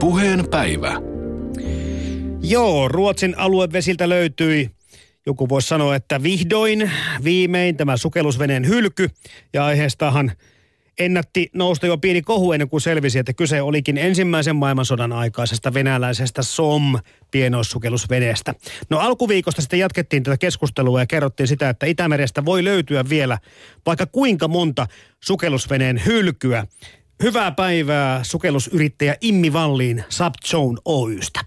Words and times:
Puheen 0.00 0.48
päivä. 0.50 0.92
Joo, 2.42 2.88
Ruotsin 2.88 3.38
aluevesiltä 3.38 4.08
löytyi, 4.08 4.70
joku 5.26 5.48
voisi 5.48 5.68
sanoa, 5.68 5.96
että 5.96 6.22
vihdoin, 6.22 6.90
viimein 7.24 7.76
tämä 7.76 7.96
sukellusveneen 7.96 8.68
hylky. 8.68 9.08
Ja 9.52 9.64
aiheestahan 9.64 10.32
ennätti 10.98 11.50
nousta 11.54 11.86
jo 11.86 11.98
pieni 11.98 12.22
kohu 12.22 12.52
ennen 12.52 12.68
kuin 12.68 12.80
selvisi, 12.80 13.18
että 13.18 13.32
kyse 13.32 13.62
olikin 13.62 13.98
ensimmäisen 13.98 14.56
maailmansodan 14.56 15.12
aikaisesta 15.12 15.74
venäläisestä 15.74 16.42
SOM 16.42 16.98
pienoissukellusveneestä. 17.30 18.54
No 18.90 18.98
alkuviikosta 18.98 19.62
sitten 19.62 19.78
jatkettiin 19.78 20.22
tätä 20.22 20.36
keskustelua 20.36 21.00
ja 21.00 21.06
kerrottiin 21.06 21.48
sitä, 21.48 21.68
että 21.68 21.86
Itämerestä 21.86 22.44
voi 22.44 22.64
löytyä 22.64 23.04
vielä 23.08 23.38
vaikka 23.86 24.06
kuinka 24.06 24.48
monta 24.48 24.86
sukellusveneen 25.20 26.02
hylkyä. 26.06 26.66
Hyvää 27.22 27.50
päivää 27.50 28.24
sukellusyrittäjä 28.24 29.16
Immi 29.20 29.52
Valliin 29.52 30.04
Subzone 30.08 30.78
Oystä. 30.84 31.40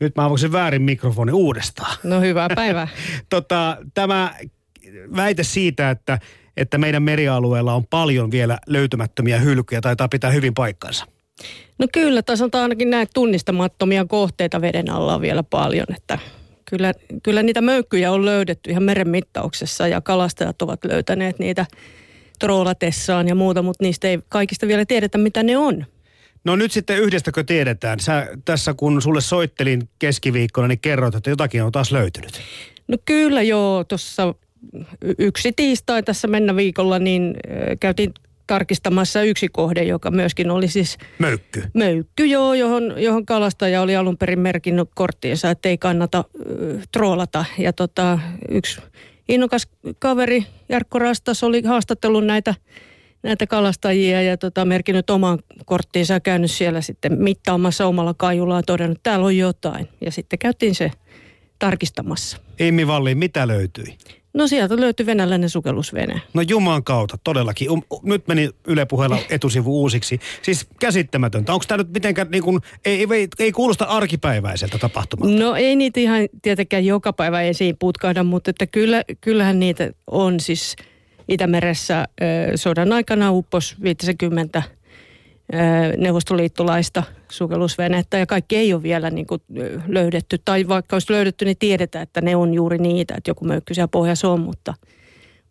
Nyt 0.00 0.16
mä 0.16 0.24
avoisin 0.24 0.52
väärin 0.52 0.82
mikrofoni 0.82 1.32
uudestaan. 1.32 1.96
No 2.02 2.20
hyvää 2.20 2.48
päivää. 2.56 2.88
tota, 3.30 3.76
tämä 3.94 4.34
väite 5.16 5.42
siitä, 5.42 5.90
että, 5.90 6.18
että 6.56 6.78
meidän 6.78 7.02
merialueella 7.02 7.74
on 7.74 7.86
paljon 7.86 8.30
vielä 8.30 8.58
löytymättömiä 8.66 9.38
hylkyjä, 9.38 9.80
taitaa 9.80 10.08
pitää 10.08 10.30
hyvin 10.30 10.54
paikkansa. 10.54 11.06
No 11.78 11.86
kyllä, 11.92 12.22
on 12.42 12.60
ainakin 12.62 12.90
näitä 12.90 13.10
tunnistamattomia 13.14 14.04
kohteita 14.04 14.60
veden 14.60 14.90
alla 14.90 15.14
on 15.14 15.20
vielä 15.20 15.42
paljon, 15.42 15.86
että 15.96 16.18
kyllä, 16.70 16.94
kyllä 17.22 17.42
niitä 17.42 17.60
möykkyjä 17.60 18.12
on 18.12 18.24
löydetty 18.24 18.70
ihan 18.70 18.82
meren 18.82 19.08
mittauksessa 19.08 19.88
ja 19.88 20.00
kalastajat 20.00 20.62
ovat 20.62 20.84
löytäneet 20.84 21.38
niitä 21.38 21.66
troolatessaan 22.38 23.28
ja 23.28 23.34
muuta, 23.34 23.62
mutta 23.62 23.84
niistä 23.84 24.08
ei 24.08 24.18
kaikista 24.28 24.66
vielä 24.66 24.84
tiedetä, 24.84 25.18
mitä 25.18 25.42
ne 25.42 25.56
on. 25.56 25.86
No 26.44 26.56
nyt 26.56 26.72
sitten 26.72 26.98
yhdestäkö 26.98 27.44
tiedetään? 27.44 28.00
Sä 28.00 28.26
tässä 28.44 28.74
kun 28.74 29.02
sulle 29.02 29.20
soittelin 29.20 29.88
keskiviikkona, 29.98 30.68
niin 30.68 30.78
kerroit, 30.78 31.14
että 31.14 31.30
jotakin 31.30 31.62
on 31.62 31.72
taas 31.72 31.92
löytynyt. 31.92 32.40
No 32.88 32.96
kyllä 33.04 33.42
joo, 33.42 33.84
tuossa 33.84 34.34
yksi 35.18 35.52
tiistai 35.52 36.02
tässä 36.02 36.28
mennä 36.28 36.56
viikolla, 36.56 36.98
niin 36.98 37.34
käytiin 37.80 38.12
tarkistamassa 38.46 39.22
yksi 39.22 39.48
kohde, 39.48 39.82
joka 39.82 40.10
myöskin 40.10 40.50
oli 40.50 40.68
siis... 40.68 40.98
Möykky. 41.18 41.62
Möykky, 41.74 42.26
joo, 42.26 42.54
johon, 42.54 42.94
johon 42.96 43.26
kalastaja 43.26 43.82
oli 43.82 43.96
alun 43.96 44.18
perin 44.18 44.38
merkinnyt 44.38 44.88
korttiinsa, 44.94 45.50
että 45.50 45.68
ei 45.68 45.78
kannata 45.78 46.18
äh, 46.18 46.82
troolata. 46.92 47.44
Ja 47.58 47.72
tota, 47.72 48.18
yksi 48.48 48.80
innokas 49.28 49.68
kaveri, 49.98 50.46
Jarkko 50.68 50.98
Rastas, 50.98 51.44
oli 51.44 51.62
haastattelun 51.62 52.26
näitä, 52.26 52.54
näitä 53.22 53.46
kalastajia 53.46 54.22
ja 54.22 54.36
tota, 54.36 54.64
merkinnyt 54.64 55.10
omaan 55.10 55.38
korttiinsa 55.64 56.14
ja 56.14 56.20
käynyt 56.20 56.50
siellä 56.50 56.80
sitten 56.80 57.22
mittaamassa 57.22 57.86
omalla 57.86 58.14
kajulaan 58.14 58.62
todennut, 58.66 58.98
että 58.98 59.10
täällä 59.10 59.26
on 59.26 59.36
jotain. 59.36 59.88
Ja 60.00 60.12
sitten 60.12 60.38
käytiin 60.38 60.74
se 60.74 60.90
tarkistamassa. 61.58 62.38
Immi 62.60 62.86
Valli, 62.86 63.14
mitä 63.14 63.48
löytyi? 63.48 63.98
No 64.34 64.46
sieltä 64.46 64.80
löytyi 64.80 65.06
venäläinen 65.06 65.50
sukellusvene. 65.50 66.22
No 66.34 66.42
Juman 66.42 66.84
kautta, 66.84 67.18
todellakin. 67.24 67.70
Um, 67.70 67.82
nyt 68.02 68.28
meni 68.28 68.50
Yle 68.66 68.86
puheella 68.86 69.18
etusivu 69.30 69.80
uusiksi. 69.80 70.20
Siis 70.42 70.66
käsittämätöntä. 70.80 71.52
Onko 71.52 71.64
tämä 71.68 71.78
nyt 71.78 71.92
mitenkään, 71.92 72.30
niin 72.30 72.42
kuin, 72.42 72.60
ei, 72.84 73.06
ei, 73.10 73.28
ei 73.38 73.52
kuulosta 73.52 73.84
arkipäiväiseltä 73.84 74.78
tapahtumalta? 74.78 75.34
No 75.34 75.54
ei 75.54 75.76
niitä 75.76 76.00
ihan 76.00 76.28
tietenkään 76.42 76.84
joka 76.84 77.12
päivä 77.12 77.42
esiin 77.42 77.76
putkahda, 77.78 78.22
mutta 78.22 78.50
että 78.50 78.66
kyllä, 78.66 79.02
kyllähän 79.20 79.60
niitä 79.60 79.90
on 80.06 80.40
siis 80.40 80.76
Itämeressä 81.28 82.04
sodan 82.54 82.92
aikana 82.92 83.32
uppos 83.32 83.76
50 83.82 84.62
neuvostoliittolaista 85.96 87.02
sukellusvenettä 87.30 88.18
ja 88.18 88.26
kaikki 88.26 88.56
ei 88.56 88.74
ole 88.74 88.82
vielä 88.82 89.10
niin 89.10 89.26
kuin 89.26 89.42
löydetty. 89.86 90.38
Tai 90.44 90.68
vaikka 90.68 90.96
olisi 90.96 91.12
löydetty, 91.12 91.44
niin 91.44 91.56
tiedetään, 91.58 92.02
että 92.02 92.20
ne 92.20 92.36
on 92.36 92.54
juuri 92.54 92.78
niitä, 92.78 93.14
että 93.16 93.30
joku 93.30 93.44
möykky 93.44 93.74
siellä 93.74 93.88
pohjassa 93.88 94.28
on, 94.28 94.40
mutta, 94.40 94.74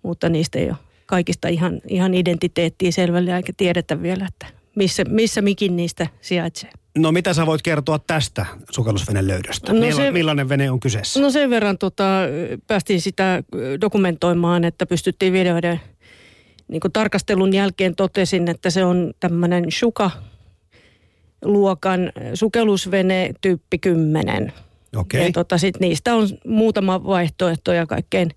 mutta 0.04 0.30
niistä 0.30 0.60
ei 0.60 0.70
ole 0.70 0.78
kaikista 1.06 1.48
ihan, 1.48 1.82
ihan 1.88 2.14
identiteettiä 2.14 2.92
selvälle 2.92 3.36
eikä 3.36 3.54
tiedetä 3.58 4.02
vielä, 4.02 4.28
että 4.28 4.48
missä, 4.76 5.04
missä 5.10 5.42
mikin 5.42 5.76
niistä 5.76 6.08
sijaitsee. 6.22 6.70
No 6.98 7.12
mitä 7.12 7.34
sä 7.34 7.46
voit 7.46 7.62
kertoa 7.62 8.00
tästä 8.00 8.46
sukellusveneen 8.72 9.28
löydöstä? 9.28 9.74
No 9.74 9.96
se, 9.96 10.12
Millainen 10.12 10.50
vene 10.50 10.72
on 10.72 10.80
kyseessä? 10.80 11.20
No 11.20 11.32
sen 11.32 11.50
verran 11.50 11.78
tota, 11.78 12.04
päästiin 12.68 13.02
sitä 13.02 13.44
dokumentoimaan, 13.82 14.64
että 14.64 14.86
pystyttiin 14.86 15.34
videoiden 15.34 15.82
niin 16.68 16.80
kuin 16.80 16.92
tarkastelun 16.92 17.54
jälkeen 17.54 17.96
totesin, 17.96 18.50
että 18.50 18.70
se 18.70 18.86
on 18.86 19.14
tämmöinen 19.20 19.72
Shuka 19.72 20.12
luokan 21.46 22.12
sukellusvene 22.34 23.32
tyyppi 23.42 23.78
10. 23.78 24.54
Okay. 24.96 25.22
Ja 25.22 25.32
tota, 25.32 25.58
sit 25.58 25.80
niistä 25.80 26.16
on 26.16 26.28
muutama 26.48 27.04
vaihtoehto 27.04 27.74
ja 27.74 27.86
kaikkein 27.86 28.32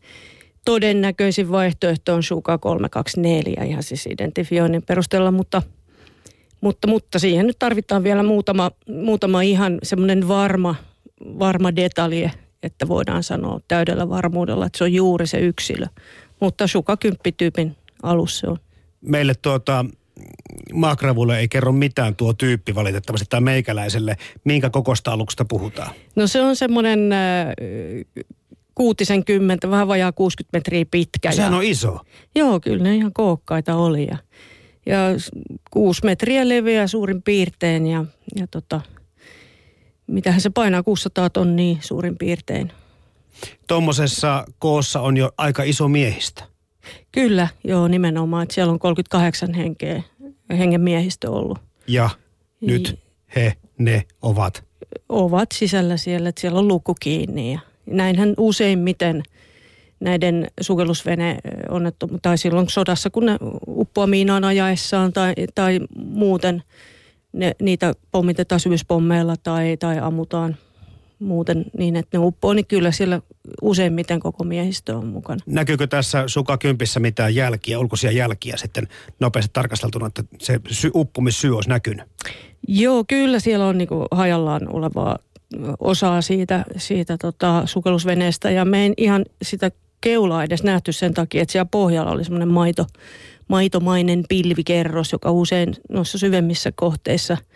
todennäköisin 0.65 1.51
vaihtoehto 1.51 2.15
on 2.15 2.23
Shuka 2.23 2.59
324 2.59 3.65
ihan 3.65 3.83
siis 3.83 4.07
identifioinnin 4.07 4.83
perusteella, 4.83 5.31
mutta, 5.31 5.63
mutta, 6.61 6.89
mutta 6.89 7.19
siihen 7.19 7.47
nyt 7.47 7.59
tarvitaan 7.59 8.05
vielä 8.05 8.23
muutama, 8.23 8.71
muutama 8.89 9.43
ihan 9.43 9.79
semmoinen 9.83 10.29
varma, 10.29 10.75
varma 11.39 11.77
detalje, 11.77 12.31
että 12.63 12.89
voidaan 12.89 13.23
sanoa 13.23 13.61
täydellä 13.69 14.09
varmuudella, 14.09 14.67
että 14.67 14.79
se 14.79 14.85
on 14.85 14.93
juuri 14.93 15.27
se 15.27 15.39
yksilö. 15.39 15.87
Mutta 16.41 16.67
Shuka 16.67 16.97
10 16.97 17.19
tyypin 17.37 17.77
alussa 18.03 18.51
on. 18.51 18.57
Meille 19.01 19.35
tuota, 19.35 19.85
Makravulle 20.75 21.39
ei 21.39 21.49
kerro 21.49 21.73
mitään 21.73 22.17
tuo 22.17 22.33
tyyppi 22.33 22.75
valitettavasti 22.75 23.27
tai 23.31 23.41
meikäläiselle. 23.41 24.17
Minkä 24.45 24.71
kokosta 24.71 25.13
aluksesta 25.13 25.45
puhutaan? 25.45 25.91
No 26.17 26.27
se 26.27 26.41
on 26.41 26.57
semmoinen 26.57 27.13
äh, 27.13 27.19
kuutisen 28.75 29.25
kymmentä, 29.25 29.71
vähän 29.71 29.89
vajaa 29.89 30.13
60 30.13 30.59
metriä 30.59 30.85
pitkä. 30.91 31.33
Sehän 31.33 31.53
ja, 31.53 31.59
on 31.59 31.65
iso. 31.65 31.99
Joo, 32.35 32.61
kyllä 32.61 32.83
ne 32.83 32.97
ihan 32.97 33.13
kookkaita 33.13 33.77
oli. 33.77 34.07
Ja, 34.07 34.19
ja 34.87 34.99
kuusi 35.71 36.05
metriä 36.05 36.49
leveä 36.49 36.87
suurin 36.87 37.23
piirtein 37.23 37.87
ja, 37.87 38.05
ja 38.37 38.47
tota, 38.47 38.81
mitähän 40.07 40.41
se 40.41 40.51
painaa, 40.51 40.83
600 40.83 41.31
tonnia 41.31 41.77
suurin 41.81 42.19
piirtein. 42.19 42.73
Tuommoisessa 43.69 44.45
koossa 44.59 45.01
on 45.01 45.17
jo 45.17 45.33
aika 45.39 45.63
iso 45.63 45.89
miehistä. 45.89 46.50
Kyllä, 47.13 47.49
joo 47.65 47.89
nimenomaan. 47.89 48.43
Että 48.43 48.55
siellä 48.55 48.73
on 48.73 48.79
38 48.79 49.55
henkeä, 49.55 50.03
hengen 50.51 50.81
miehistö 50.81 51.31
ollut. 51.31 51.59
Ja 51.87 52.11
nyt 52.61 52.99
he, 53.37 53.53
ne 53.79 54.03
ovat? 54.23 54.65
Ovat 55.09 55.49
sisällä 55.53 55.97
siellä, 55.97 56.29
että 56.29 56.41
siellä 56.41 56.59
on 56.59 56.69
luku 56.69 56.95
kiinni. 57.01 57.53
Ja 57.53 57.59
näinhän 57.87 58.35
useimmiten 58.37 59.23
näiden 60.01 60.47
sukellusvene 60.61 61.39
onnettu, 61.69 62.09
tai 62.23 62.39
silloin 62.39 62.69
sodassa, 62.69 63.11
kun 63.11 63.27
ne 63.27 63.37
uppoa 63.69 64.07
miinaan 64.07 64.45
ajaessaan 64.45 65.13
tai, 65.13 65.35
tai 65.55 65.81
muuten 65.97 66.63
ne, 67.33 67.55
niitä 67.63 67.93
pommitetaan 68.11 68.61
syvyyspommeilla 68.61 69.37
tai, 69.37 69.77
tai 69.77 69.99
ammutaan– 69.99 70.57
muuten 71.21 71.65
niin, 71.79 71.97
että 71.97 72.19
ne 72.19 72.25
uppoo, 72.25 72.53
niin 72.53 72.67
kyllä 72.67 72.93
siellä 72.93 73.21
useimmiten 73.63 74.21
koko 74.21 74.45
miehistö 74.45 74.97
on 74.97 75.07
mukana. 75.07 75.41
Näkyykö 75.47 75.87
tässä 75.87 76.25
sukakympissä 76.27 77.01
mitään 77.01 77.35
jälkiä, 77.35 77.79
ulkoisia 77.79 78.11
jälkiä 78.11 78.57
sitten 78.57 78.89
nopeasti 79.21 79.51
tarkasteltuna, 79.53 80.07
että 80.07 80.23
se 80.39 80.61
sy- 80.71 80.91
uppumissyy 80.95 81.57
olisi 81.57 81.69
näkynyt? 81.69 82.07
Joo, 82.69 83.05
kyllä 83.09 83.41
siellä 83.41 83.67
on 83.67 83.79
niinku 83.79 84.07
hajallaan 84.11 84.75
olevaa 84.75 85.19
osaa 85.81 86.23
siitä, 86.23 86.65
siitä 86.77 87.17
tota 87.19 87.63
sukellusveneestä 87.65 88.51
ja 88.51 88.65
me 88.65 88.87
en 88.87 88.95
ihan 88.97 89.25
sitä 89.43 89.71
keulaa 90.01 90.45
edes 90.45 90.63
nähty 90.63 90.93
sen 90.93 91.15
takia, 91.15 91.43
että 91.43 91.53
siellä 91.53 91.69
pohjalla 91.71 92.11
oli 92.11 92.25
semmoinen 92.25 92.49
maito, 92.49 92.87
maitomainen 93.49 94.25
pilvikerros, 94.29 95.13
joka 95.13 95.31
usein 95.31 95.75
noissa 95.89 96.19
syvemmissä 96.19 96.73
kohteissa– 96.77 97.37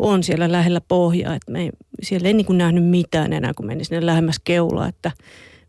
on 0.00 0.22
siellä 0.22 0.52
lähellä 0.52 0.80
pohjaa. 0.80 1.34
Että 1.34 1.52
me 1.52 1.62
ei, 1.62 1.70
siellä 2.02 2.28
ei 2.28 2.34
niin 2.34 2.46
kuin 2.46 2.58
nähnyt 2.58 2.84
mitään 2.84 3.32
enää, 3.32 3.54
kun 3.56 3.66
meni 3.66 3.84
sinne 3.84 4.06
lähemmäs 4.06 4.40
keulaa. 4.44 4.88
Että 4.88 5.10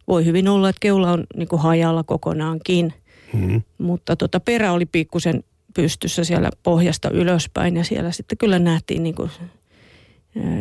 voi 0.07 0.25
hyvin 0.25 0.47
olla, 0.47 0.69
että 0.69 0.79
keula 0.79 1.11
on 1.11 1.23
niin 1.35 1.47
kuin 1.47 1.61
hajalla 1.61 2.03
kokonaankin. 2.03 2.93
Mm-hmm. 3.33 3.61
Mutta 3.77 4.15
tota, 4.15 4.39
perä 4.39 4.71
oli 4.71 4.85
pikkusen 4.85 5.43
pystyssä 5.75 6.23
siellä 6.23 6.49
pohjasta 6.63 7.09
ylöspäin 7.09 7.77
ja 7.77 7.83
siellä 7.83 8.11
sitten 8.11 8.37
kyllä 8.37 8.59
nähtiin 8.59 9.03
niin 9.03 9.15
kuin 9.15 9.31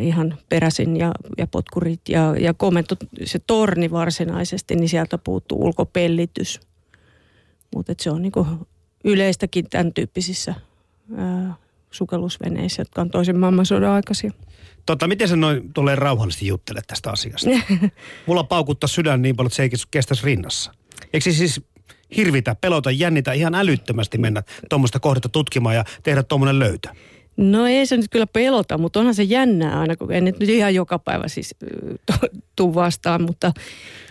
ihan 0.01 0.37
peräsin 0.49 0.97
ja, 0.97 1.11
ja 1.37 1.47
potkurit 1.47 2.01
ja, 2.09 2.35
ja 2.39 2.53
komento, 2.53 2.95
se 3.23 3.39
torni 3.47 3.91
varsinaisesti, 3.91 4.75
niin 4.75 4.89
sieltä 4.89 5.17
puuttuu 5.17 5.63
ulkopellitys. 5.63 6.59
Mutta 7.75 7.93
se 7.99 8.11
on 8.11 8.21
niin 8.21 8.31
yleistäkin 9.03 9.65
tämän 9.69 9.93
tyyppisissä 9.93 10.55
ää, 11.17 11.55
sukellusveneissä, 11.91 12.81
jotka 12.81 13.01
on 13.01 13.09
toisen 13.09 13.39
maailmansodan 13.39 13.91
aikaisia. 13.91 14.31
Tota, 14.85 15.07
miten 15.07 15.27
sä 15.27 15.35
noin 15.35 15.73
tulee 15.73 15.95
rauhallisesti 15.95 16.47
juttelet 16.47 16.87
tästä 16.87 17.11
asiasta? 17.11 17.49
Mulla 18.27 18.43
paukuttaa 18.43 18.87
sydän 18.87 19.21
niin 19.21 19.35
paljon, 19.35 19.47
että 19.47 19.55
se 19.55 19.63
ei 19.63 19.69
kestäisi 19.91 20.25
rinnassa. 20.25 20.71
Eikö 21.13 21.31
siis 21.31 21.61
hirvitä, 22.15 22.55
pelota, 22.55 22.91
jännitä 22.91 23.33
ihan 23.33 23.55
älyttömästi 23.55 24.17
mennä 24.17 24.43
tuommoista 24.69 24.99
kohdetta 24.99 25.29
tutkimaan 25.29 25.75
ja 25.75 25.85
tehdä 26.03 26.23
tuommoinen 26.23 26.59
löytö? 26.59 26.89
No 27.37 27.67
ei 27.67 27.85
se 27.85 27.97
nyt 27.97 28.11
kyllä 28.11 28.27
pelota, 28.27 28.77
mutta 28.77 28.99
onhan 28.99 29.15
se 29.15 29.23
jännää 29.23 29.79
aina, 29.79 29.95
kun 29.95 30.11
en 30.11 30.25
nyt 30.25 30.41
ihan 30.41 30.75
joka 30.75 30.99
päivä 30.99 31.27
siis 31.27 31.55
tuu 32.55 32.75
vastaan, 32.75 33.21
mutta 33.21 33.51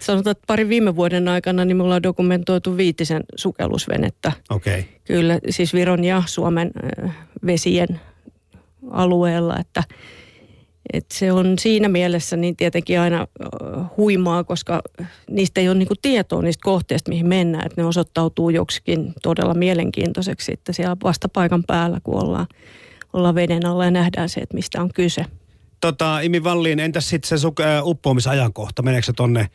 sanotaan, 0.01 0.33
että 0.33 0.45
pari 0.47 0.69
viime 0.69 0.97
vuoden 0.97 1.29
aikana 1.29 1.65
niin 1.65 1.77
me 1.77 1.83
ollaan 1.83 2.03
dokumentoitu 2.03 2.77
viitisen 2.77 3.25
sukellusvenettä. 3.37 4.33
Okei. 4.51 4.81
Okay. 4.81 4.93
Kyllä, 5.05 5.39
siis 5.51 5.75
Viron 5.75 6.05
ja 6.05 6.23
Suomen 6.27 6.71
vesien 7.47 8.01
alueella, 8.91 9.59
että– 9.59 9.85
et 10.93 11.07
se 11.13 11.33
on 11.33 11.59
siinä 11.59 11.89
mielessä 11.89 12.37
niin 12.37 12.57
tietenkin 12.57 13.01
aina 13.01 13.27
huimaa, 13.97 14.45
koska 14.45 14.83
niistä 15.31 15.61
ei 15.61 15.69
ole 15.69 15.79
niinku 15.79 15.95
tietoa 16.03 16.43
niistä 16.43 16.65
kohteista, 16.65 17.09
mihin 17.09 17.29
mennään. 17.29 17.67
Että 17.67 17.81
ne 17.81 17.87
osoittautuu 17.87 18.51
joksikin 18.51 19.13
todella 19.23 19.55
mielenkiintoiseksi 19.55 20.53
että 20.53 20.73
siellä 20.73 20.97
vasta 21.03 21.29
paikan 21.29 21.65
päällä, 21.67 22.01
kun 22.05 22.23
ollaan, 22.23 22.47
ollaan 23.13 23.35
veden 23.35 23.67
alla 23.67 23.85
ja 23.85 23.91
nähdään 23.91 24.29
se, 24.29 24.41
että 24.41 24.55
mistä 24.55 24.83
on 24.83 24.93
kyse. 24.95 25.25
Tota, 25.81 26.21
Imi 26.21 26.45
Valliin, 26.45 26.81
entäs 26.81 27.09
sitten 27.09 27.39
se 27.39 27.47
uppoamisajankohta? 27.83 28.83
Meneekö 28.83 29.07
se 29.07 29.13
tonne 29.13 29.51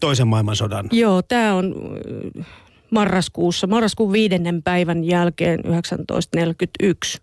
toisen 0.00 0.28
maailmansodan? 0.28 0.88
Joo, 0.92 1.22
tämä 1.22 1.54
on 1.54 1.74
marraskuussa, 2.90 3.66
marraskuun 3.66 4.12
viidennen 4.12 4.62
päivän 4.62 5.04
jälkeen 5.04 5.62
1941 5.62 7.22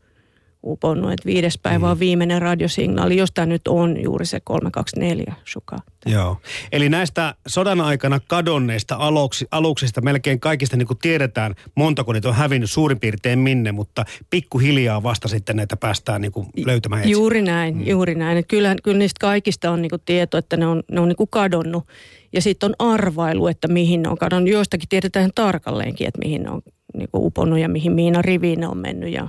uponnut, 0.71 1.11
että 1.11 1.25
viides 1.25 1.57
päivä 1.57 1.89
on 1.89 1.97
mm. 1.97 1.99
viimeinen 1.99 2.41
radiosignaali, 2.41 3.17
josta 3.17 3.45
nyt 3.45 3.67
on 3.67 4.03
juuri 4.03 4.25
se 4.25 4.39
324 4.39 5.33
suka. 5.45 5.77
Joo, 6.05 6.37
eli 6.71 6.89
näistä 6.89 7.35
sodan 7.47 7.81
aikana 7.81 8.19
kadonneista 8.27 8.95
aluksi, 8.95 9.45
aluksista 9.51 10.01
melkein 10.01 10.39
kaikista 10.39 10.77
niin 10.77 10.87
kuin 10.87 10.97
tiedetään, 10.97 11.55
montako 11.75 12.13
niitä 12.13 12.29
on 12.29 12.35
hävinnyt 12.35 12.71
suurin 12.71 12.99
piirtein 12.99 13.39
minne, 13.39 13.71
mutta 13.71 14.05
pikkuhiljaa 14.29 15.03
vasta 15.03 15.27
sitten 15.27 15.55
näitä 15.55 15.77
päästään 15.77 16.21
niin 16.21 16.31
kuin 16.31 16.47
löytämään 16.65 17.01
etsin. 17.01 17.11
Juuri 17.11 17.41
näin, 17.41 17.75
mm. 17.75 17.87
juuri 17.87 18.15
näin. 18.15 18.37
Että 18.37 18.49
kyllä, 18.49 18.75
kyllä 18.83 18.97
niistä 18.97 19.19
kaikista 19.19 19.71
on 19.71 19.81
niin 19.81 19.89
kuin 19.89 20.01
tieto, 20.05 20.37
että 20.37 20.57
ne 20.57 20.67
on, 20.67 20.83
ne 20.91 20.99
on 20.99 21.07
niin 21.07 21.15
kuin 21.15 21.29
kadonnut. 21.29 21.87
Ja 22.33 22.41
sitten 22.41 22.69
on 22.79 22.91
arvailu, 22.93 23.47
että 23.47 23.67
mihin 23.67 24.01
ne 24.01 24.09
on 24.09 24.17
kadonnut. 24.17 24.51
Joistakin 24.51 24.89
tiedetään 24.89 25.29
tarkalleenkin, 25.35 26.07
että 26.07 26.19
mihin 26.19 26.43
ne 26.43 26.49
on 26.49 26.61
niin 26.97 27.09
kuin 27.11 27.25
uponnut 27.25 27.59
ja 27.59 27.69
mihin 27.69 27.91
miina 27.91 28.21
riviin 28.21 28.59
ne 28.59 28.67
on 28.67 28.77
mennyt 28.77 29.13
ja 29.13 29.27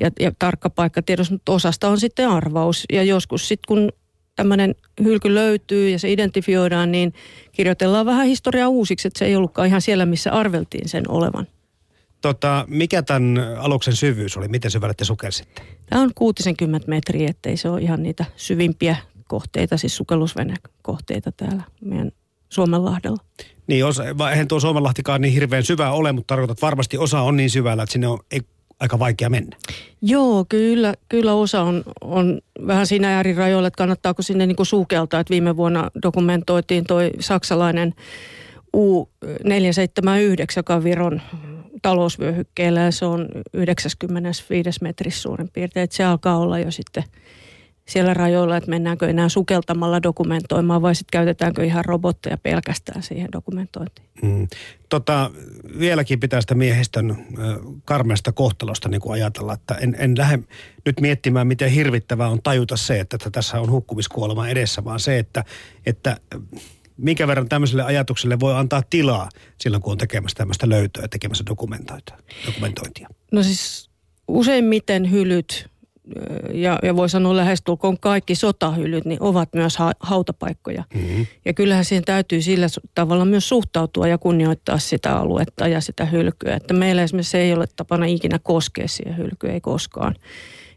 ja, 0.00 0.10
ja 0.20 0.32
tarkka 0.38 0.70
paikkatiedos, 0.70 1.30
mutta 1.30 1.52
osasta 1.52 1.88
on 1.88 2.00
sitten 2.00 2.28
arvaus. 2.28 2.84
Ja 2.92 3.02
joskus 3.02 3.48
sitten 3.48 3.68
kun 3.68 3.92
tämmöinen 4.36 4.74
hylky 5.04 5.34
löytyy 5.34 5.88
ja 5.88 5.98
se 5.98 6.12
identifioidaan, 6.12 6.92
niin 6.92 7.14
kirjoitellaan 7.52 8.06
vähän 8.06 8.26
historiaa 8.26 8.68
uusiksi, 8.68 9.08
että 9.08 9.18
se 9.18 9.24
ei 9.24 9.36
ollutkaan 9.36 9.68
ihan 9.68 9.82
siellä, 9.82 10.06
missä 10.06 10.32
arveltiin 10.32 10.88
sen 10.88 11.10
olevan. 11.10 11.46
Tota, 12.20 12.64
mikä 12.68 13.02
tämän 13.02 13.38
aluksen 13.58 13.96
syvyys 13.96 14.36
oli? 14.36 14.48
Miten 14.48 14.70
syvälle 14.70 14.94
te 14.94 15.04
sukelsitte? 15.04 15.62
Tämä 15.86 16.02
on 16.02 16.10
60 16.14 16.88
metriä, 16.88 17.30
ettei 17.30 17.56
se 17.56 17.68
ole 17.68 17.80
ihan 17.80 18.02
niitä 18.02 18.24
syvimpiä 18.36 18.96
kohteita, 19.28 19.76
siis 19.76 19.96
sukellusvenekohteita 19.96 21.32
täällä 21.32 21.62
meidän 21.80 22.12
Suomenlahdella. 22.48 23.24
Niin, 23.66 23.84
osa, 23.84 24.04
eihän 24.30 24.48
tuo 24.48 24.60
Suomenlahtikaan 24.60 25.20
niin 25.20 25.34
hirveän 25.34 25.64
syvä 25.64 25.90
ole, 25.90 26.12
mutta 26.12 26.26
tarkoitat 26.32 26.62
varmasti 26.62 26.98
osa 26.98 27.20
on 27.20 27.36
niin 27.36 27.50
syvällä, 27.50 27.82
että 27.82 27.92
sinne 27.92 28.08
on, 28.08 28.18
ei 28.30 28.40
aika 28.82 28.98
vaikea 28.98 29.30
mennä. 29.30 29.56
Joo, 30.02 30.44
kyllä, 30.48 30.94
kyllä 31.08 31.34
osa 31.34 31.62
on, 31.62 31.82
on 32.00 32.40
vähän 32.66 32.86
siinä 32.86 33.16
äärirajoilla, 33.16 33.68
että 33.68 33.78
kannattaako 33.78 34.22
sinne 34.22 34.46
niin 34.46 34.56
sukeltaa. 34.62 35.20
Että 35.20 35.30
viime 35.30 35.56
vuonna 35.56 35.90
dokumentoitiin 36.02 36.84
toi 36.84 37.10
saksalainen 37.20 37.94
U479, 38.76 40.56
joka 40.56 40.74
on 40.74 40.84
Viron 40.84 41.22
talousvyöhykkeellä 41.82 42.80
ja 42.80 42.90
se 42.92 43.04
on 43.04 43.28
95 43.52 44.78
metrissä 44.82 45.22
suurin 45.22 45.48
piirtein. 45.52 45.84
Että 45.84 45.96
se 45.96 46.04
alkaa 46.04 46.38
olla 46.38 46.58
jo 46.58 46.70
sitten– 46.70 47.04
siellä 47.88 48.14
rajoilla, 48.14 48.56
että 48.56 48.70
mennäänkö 48.70 49.08
enää 49.08 49.28
sukeltamalla 49.28 50.02
dokumentoimaan 50.02 50.82
vai 50.82 50.94
sitten 50.94 51.18
käytetäänkö 51.18 51.64
ihan 51.64 51.84
robotteja 51.84 52.38
pelkästään 52.38 53.02
siihen 53.02 53.28
dokumentointiin. 53.32 54.08
Mm. 54.22 54.48
Tota, 54.88 55.30
vieläkin 55.78 56.20
pitää 56.20 56.40
sitä 56.40 56.54
miehistön 56.54 57.10
äh, 57.10 57.16
karmeasta 57.84 58.32
kohtalosta 58.32 58.88
niin 58.88 59.00
kuin 59.00 59.12
ajatella, 59.12 59.54
että 59.54 59.74
en, 59.74 59.96
en 59.98 60.18
lähde 60.18 60.38
nyt 60.86 61.00
miettimään, 61.00 61.46
miten 61.46 61.70
hirvittävää 61.70 62.28
on 62.28 62.42
tajuta 62.42 62.76
se, 62.76 63.00
että 63.00 63.18
tässä 63.32 63.60
on 63.60 63.70
hukkumiskuolema 63.70 64.48
edessä, 64.48 64.84
vaan 64.84 65.00
se, 65.00 65.18
että, 65.18 65.44
että 65.86 66.16
minkä 66.96 67.26
verran 67.26 67.48
tämmöiselle 67.48 67.82
ajatukselle 67.82 68.40
voi 68.40 68.54
antaa 68.54 68.82
tilaa 68.90 69.28
silloin, 69.60 69.82
kun 69.82 69.92
on 69.92 69.98
tekemässä 69.98 70.36
tämmöistä 70.36 70.68
löytöä 70.68 71.02
ja 71.02 71.08
tekemässä 71.08 71.44
dokumentointia. 72.46 73.08
No 73.32 73.42
siis 73.42 73.90
useimmiten 74.28 75.10
hylyt 75.10 75.71
ja, 76.54 76.78
ja 76.82 76.96
voi 76.96 77.08
sanoa 77.08 77.36
lähestulkoon 77.36 77.98
kaikki 77.98 78.34
sotahylyt, 78.34 79.04
niin 79.04 79.22
ovat 79.22 79.48
myös 79.54 79.76
ha- 79.76 79.92
hautapaikkoja. 80.00 80.84
Mm-hmm. 80.94 81.26
Ja 81.44 81.52
kyllähän 81.52 81.84
siihen 81.84 82.04
täytyy 82.04 82.42
sillä 82.42 82.66
tavalla 82.94 83.24
myös 83.24 83.48
suhtautua 83.48 84.08
ja 84.08 84.18
kunnioittaa 84.18 84.78
sitä 84.78 85.16
aluetta 85.16 85.68
ja 85.68 85.80
sitä 85.80 86.04
hylkyä. 86.04 86.56
Että 86.56 86.74
meillä 86.74 87.02
esimerkiksi 87.02 87.38
ei 87.38 87.52
ole 87.52 87.66
tapana 87.76 88.06
ikinä 88.06 88.38
koskea 88.42 88.88
siihen 88.88 89.16
hylkyä, 89.16 89.52
ei 89.52 89.60
koskaan. 89.60 90.14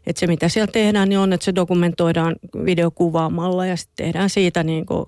Että 0.06 0.20
se 0.20 0.26
mitä 0.26 0.48
siellä 0.48 0.72
tehdään, 0.72 1.08
niin 1.08 1.18
on, 1.18 1.32
että 1.32 1.44
se 1.44 1.54
dokumentoidaan 1.54 2.36
videokuvaamalla 2.64 3.66
ja 3.66 3.76
sitten 3.76 4.06
tehdään 4.06 4.30
siitä 4.30 4.62
niin 4.62 4.86
kuin 4.86 5.06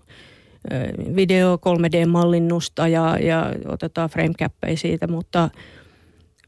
video 1.16 1.56
3D-mallinnusta 1.56 2.88
ja, 2.88 3.18
ja 3.20 3.52
otetaan 3.68 4.10
framecappeja 4.10 4.76
siitä, 4.76 5.06
mutta– 5.06 5.50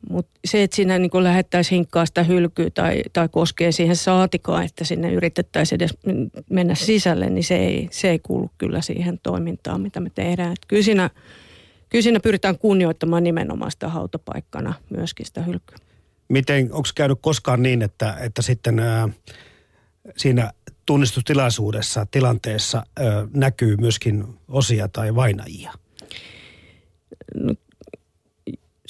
mutta 0.09 0.41
se, 0.45 0.63
että 0.63 0.77
siinä 0.77 0.99
niin 0.99 1.11
lähettäisiin 1.25 1.77
hinkkaa 1.77 2.07
sitä 2.07 2.23
hylkyä 2.23 2.71
tai, 2.71 3.03
tai 3.13 3.29
koskee 3.29 3.73
siihen 3.73 3.97
saatikaan, 3.97 4.65
että 4.65 4.85
sinne 4.85 5.13
yritettäisiin 5.13 5.77
edes 5.77 5.99
mennä 6.51 6.75
sisälle, 6.75 7.31
niin 7.31 7.45
se 7.45 7.57
ei, 7.57 7.89
se 7.91 8.11
ei 8.11 8.19
kuulu 8.19 8.51
kyllä 8.59 8.81
siihen 8.81 9.21
toimintaan, 9.23 9.81
mitä 9.81 10.01
me 10.01 10.11
tehdään. 10.11 10.53
Et 10.53 10.67
kyllä, 10.69 10.83
siinä, 10.83 11.11
kyllä 11.89 12.03
siinä 12.03 12.21
pyritään 12.21 12.59
kunnioittamaan 12.59 13.25
nimenomaan 13.25 13.71
sitä 13.71 13.89
hautapaikkana 13.89 14.75
myöskin 14.91 15.27
sitä 15.27 15.43
hylkyä. 15.43 15.77
Miten, 16.29 16.73
onko 16.73 16.89
käynyt 16.95 17.19
koskaan 17.21 17.63
niin, 17.63 17.83
että, 17.83 18.17
että 18.21 18.43
sitten 18.43 18.79
ää, 18.79 19.09
siinä 20.17 20.53
tunnistustilaisuudessa, 20.87 22.07
tilanteessa 22.11 22.83
ää, 22.97 23.27
näkyy 23.35 23.77
myöskin 23.77 24.25
osia 24.49 24.89
tai 24.89 25.15
vainajia? 25.15 25.73
No, 27.35 27.55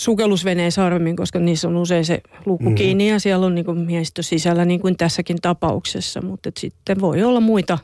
sukellusveneissä 0.01 0.83
harvemmin, 0.83 1.17
koska 1.17 1.39
niissä 1.39 1.69
on 1.69 1.77
usein 1.77 2.05
se 2.05 2.21
luku 2.47 2.69
mm. 2.69 2.75
kiinni 2.75 3.09
ja 3.09 3.21
siellä 3.21 3.47
on 3.47 3.55
niin 3.55 3.79
miehistö 3.79 4.23
sisällä 4.23 4.65
niin 4.65 4.81
kuin 4.81 4.97
tässäkin 4.97 5.37
tapauksessa. 5.43 6.23
Mutta 6.23 6.51
sitten 6.59 7.01
voi 7.01 7.23
olla 7.23 7.41
muita 7.41 7.79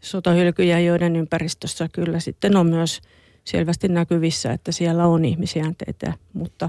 sotahylkyjä, 0.00 0.80
joiden 0.80 1.16
ympäristössä 1.16 1.88
kyllä 1.92 2.20
sitten 2.20 2.56
on 2.56 2.66
myös 2.66 3.00
selvästi 3.44 3.88
näkyvissä, 3.88 4.52
että 4.52 4.72
siellä 4.72 5.06
on 5.06 5.24
ihmisjäänteitä, 5.24 6.12
mutta 6.32 6.68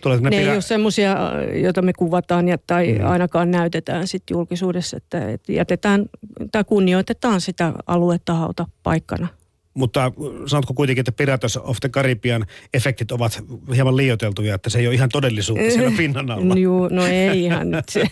Tuleeko 0.00 0.24
ne, 0.24 0.30
ne 0.30 0.36
pirä... 0.36 0.50
ei 0.50 0.56
ole 0.56 0.62
semmoisia, 0.62 1.16
joita 1.62 1.82
me 1.82 1.92
kuvataan 1.92 2.48
ja, 2.48 2.58
tai 2.66 2.92
mm. 2.92 3.06
ainakaan 3.06 3.50
näytetään 3.50 4.08
sitten 4.08 4.34
julkisuudessa, 4.34 4.96
että, 4.96 5.30
että 5.30 5.52
jätetään 5.52 6.06
tai 6.52 6.64
kunnioitetaan 6.64 7.40
sitä 7.40 7.72
aluetta 7.86 8.34
hauta 8.34 8.66
paikkana. 8.82 9.28
Mutta 9.74 10.12
sanotko 10.46 10.74
kuitenkin, 10.74 11.00
että 11.00 11.12
Pirates 11.12 11.56
of 11.56 11.76
the 11.80 11.88
Caribbean 11.88 12.46
efektit 12.74 13.12
ovat 13.12 13.44
hieman 13.74 13.96
liioiteltuja, 13.96 14.54
että 14.54 14.70
se 14.70 14.78
ei 14.78 14.86
ole 14.86 14.94
ihan 14.94 15.08
todellisuutta 15.08 15.70
siellä 15.74 15.96
pinnan 15.96 16.30
alla? 16.30 16.54
Joo, 16.54 16.88
no 16.88 17.06
ei 17.06 17.44
ihan 17.44 17.70
nyt 17.70 17.88
se. 17.88 18.02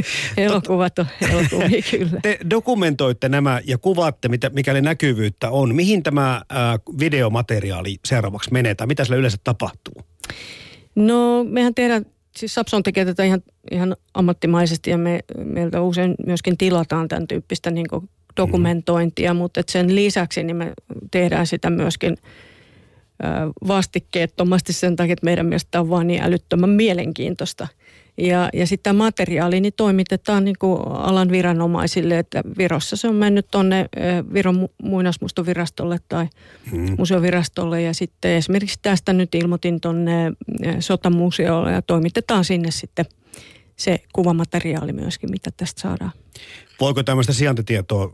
Elokuvat 0.36 0.98
on 0.98 1.06
elokuvia 1.30 1.82
kyllä. 1.90 2.20
Te 2.22 2.38
dokumentoitte 2.50 3.28
nämä 3.28 3.60
ja 3.64 3.78
kuvaatte, 3.78 4.28
mitä, 4.28 4.50
mikäli 4.50 4.80
näkyvyyttä 4.80 5.50
on. 5.50 5.74
Mihin 5.74 6.02
tämä 6.02 6.34
äh, 6.34 6.42
videomateriaali 6.98 7.96
seuraavaksi 8.04 8.52
menee 8.52 8.74
tai 8.74 8.86
mitä 8.86 9.04
sillä 9.04 9.16
yleensä 9.16 9.38
tapahtuu? 9.44 9.94
No 10.94 11.44
mehän 11.44 11.74
tehdään, 11.74 12.06
siis 12.36 12.54
Sapson 12.54 12.82
tekee 12.82 13.04
tätä 13.04 13.24
ihan, 13.24 13.42
ihan 13.70 13.96
ammattimaisesti 14.14 14.90
ja 14.90 14.98
me, 14.98 15.20
meiltä 15.44 15.80
usein 15.80 16.14
myöskin 16.26 16.58
tilataan 16.58 17.08
tämän 17.08 17.28
tyyppistä 17.28 17.70
niin 17.70 17.86
dokumentointia, 18.36 19.34
mm. 19.34 19.38
mutta 19.38 19.62
sen 19.68 19.94
lisäksi 19.94 20.42
niin 20.42 20.56
me 20.56 20.72
tehdään 21.10 21.46
sitä 21.46 21.70
myöskin 21.70 22.16
vastikkeettomasti 23.68 24.72
sen 24.72 24.96
takia, 24.96 25.12
että 25.12 25.24
meidän 25.24 25.46
mielestä 25.46 25.80
on 25.80 25.90
vaan 25.90 26.06
niin 26.06 26.22
älyttömän 26.22 26.70
mielenkiintoista. 26.70 27.68
Ja, 28.18 28.48
ja 28.52 28.66
sitten 28.66 28.82
tämä 28.82 29.04
materiaali 29.04 29.60
niin 29.60 29.72
toimitetaan 29.76 30.44
niin 30.44 30.56
kuin 30.58 30.82
alan 30.88 31.30
viranomaisille, 31.30 32.18
että 32.18 32.42
Virossa 32.58 32.96
se 32.96 33.08
on 33.08 33.14
mennyt 33.14 33.46
tuonne 33.50 33.88
Viron 34.34 34.68
muinaismuistovirastolle 34.82 35.98
tai 36.08 36.26
mm. 36.72 36.94
museovirastolle 36.98 37.82
ja 37.82 37.94
sitten 37.94 38.30
esimerkiksi 38.30 38.78
tästä 38.82 39.12
nyt 39.12 39.34
ilmoitin 39.34 39.80
tuonne 39.80 40.32
sotamuseolle 40.80 41.72
ja 41.72 41.82
toimitetaan 41.82 42.44
sinne 42.44 42.70
sitten 42.70 43.04
se 43.82 43.98
kuvamateriaali 44.12 44.92
myöskin, 44.92 45.30
mitä 45.30 45.50
tästä 45.56 45.80
saadaan. 45.80 46.12
Voiko 46.80 47.02
tämmöistä 47.02 47.32
sijaintitietoa 47.32 48.12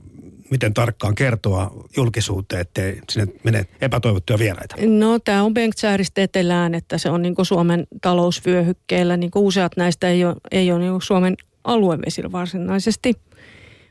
miten 0.50 0.74
tarkkaan 0.74 1.14
kertoa 1.14 1.84
julkisuuteen, 1.96 2.60
ettei 2.60 3.00
sinne 3.10 3.32
mene 3.44 3.66
epätoivottuja 3.80 4.38
vieraita? 4.38 4.76
No 4.86 5.18
tämä 5.18 5.42
on 5.42 5.54
Bengtsääristä 5.54 6.22
etelään, 6.22 6.74
että 6.74 6.98
se 6.98 7.10
on 7.10 7.22
niin 7.22 7.34
Suomen 7.42 7.86
talousvyöhykkeellä. 8.02 9.16
Niin 9.16 9.30
useat 9.34 9.72
näistä 9.76 10.08
ei 10.08 10.24
ole, 10.24 10.34
ei 10.50 10.72
ole 10.72 10.80
niin 10.80 11.02
Suomen 11.02 11.36
aluevesillä 11.64 12.32
varsinaisesti, 12.32 13.14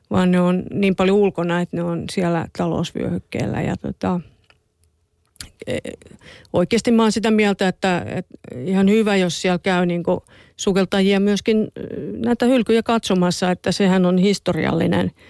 vaan 0.09 0.31
ne 0.31 0.41
on 0.41 0.63
niin 0.73 0.95
paljon 0.95 1.17
ulkona, 1.17 1.61
että 1.61 1.77
ne 1.77 1.83
on 1.83 2.03
siellä 2.11 2.47
talousvyöhykkeellä. 2.57 3.61
Ja 3.61 3.77
tota, 3.77 4.21
oikeasti 6.53 6.91
mä 6.91 7.03
oon 7.03 7.11
sitä 7.11 7.31
mieltä, 7.31 7.67
että, 7.67 8.05
että 8.07 8.35
ihan 8.65 8.89
hyvä, 8.89 9.15
jos 9.15 9.41
siellä 9.41 9.59
käy 9.59 9.85
niin 9.85 10.03
sukeltajia 10.57 11.19
myöskin 11.19 11.67
näitä 12.25 12.45
hylkyjä 12.45 12.83
katsomassa, 12.83 13.51
että 13.51 13.71
sehän 13.71 14.05
on 14.05 14.17
historiallinen– 14.17 15.11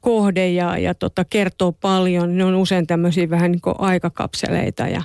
kohde 0.00 0.50
ja, 0.50 0.78
ja 0.78 0.94
tota, 0.94 1.24
kertoo 1.24 1.72
paljon. 1.72 2.38
Ne 2.38 2.44
on 2.44 2.54
usein 2.54 2.86
tämmöisiä 2.86 3.30
vähän 3.30 3.52
niin 3.52 3.60
aikakapseleita 3.78 4.82
ja, 4.82 5.02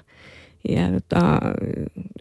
ja 0.69 0.91
tota, 0.91 1.39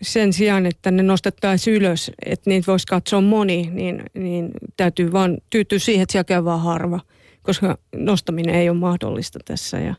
sen 0.02 0.32
sijaan, 0.32 0.66
että 0.66 0.90
ne 0.90 1.02
nostettaisiin 1.02 1.76
ylös, 1.76 2.10
että 2.26 2.50
niitä 2.50 2.66
voisi 2.66 2.86
katsoa 2.86 3.20
moni, 3.20 3.70
niin, 3.72 4.02
niin 4.14 4.50
täytyy 4.76 5.12
vaan 5.12 5.38
tyytyä 5.50 5.78
siihen, 5.78 6.02
että 6.02 6.12
siellä 6.12 6.24
käy 6.24 6.44
vaan 6.44 6.60
harva, 6.60 7.00
koska 7.42 7.78
nostaminen 7.96 8.54
ei 8.54 8.68
ole 8.68 8.78
mahdollista 8.78 9.38
tässä. 9.44 9.78
Ja, 9.78 9.94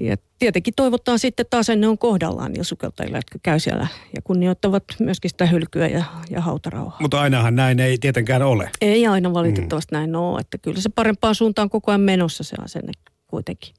ja 0.00 0.16
tietenkin 0.38 0.74
toivottaa 0.76 1.18
sitten 1.18 1.46
taas, 1.50 1.68
että 1.68 1.80
ne 1.80 1.88
on 1.88 1.98
kohdallaan 1.98 2.52
niillä 2.52 2.64
sukeltajilla, 2.64 3.18
jotka 3.18 3.38
käy 3.42 3.60
siellä 3.60 3.86
ja 4.16 4.22
kunnioittavat 4.22 4.84
myöskin 4.98 5.30
sitä 5.30 5.46
hylkyä 5.46 5.88
ja, 5.88 6.04
ja 6.30 6.40
hautarauhaa. 6.40 6.98
Mutta 7.00 7.20
ainahan 7.20 7.56
näin 7.56 7.80
ei 7.80 7.98
tietenkään 7.98 8.42
ole. 8.42 8.70
Ei 8.80 9.06
aina 9.06 9.32
valitettavasti 9.32 9.94
mm. 9.94 9.98
näin 9.98 10.16
ole, 10.16 10.40
että 10.40 10.58
kyllä 10.58 10.80
se 10.80 10.88
parempaan 10.88 11.34
suuntaan 11.34 11.70
koko 11.70 11.90
ajan 11.90 12.00
menossa 12.00 12.44
se 12.44 12.56
asenne 12.64 12.92
kuitenkin. 13.26 13.74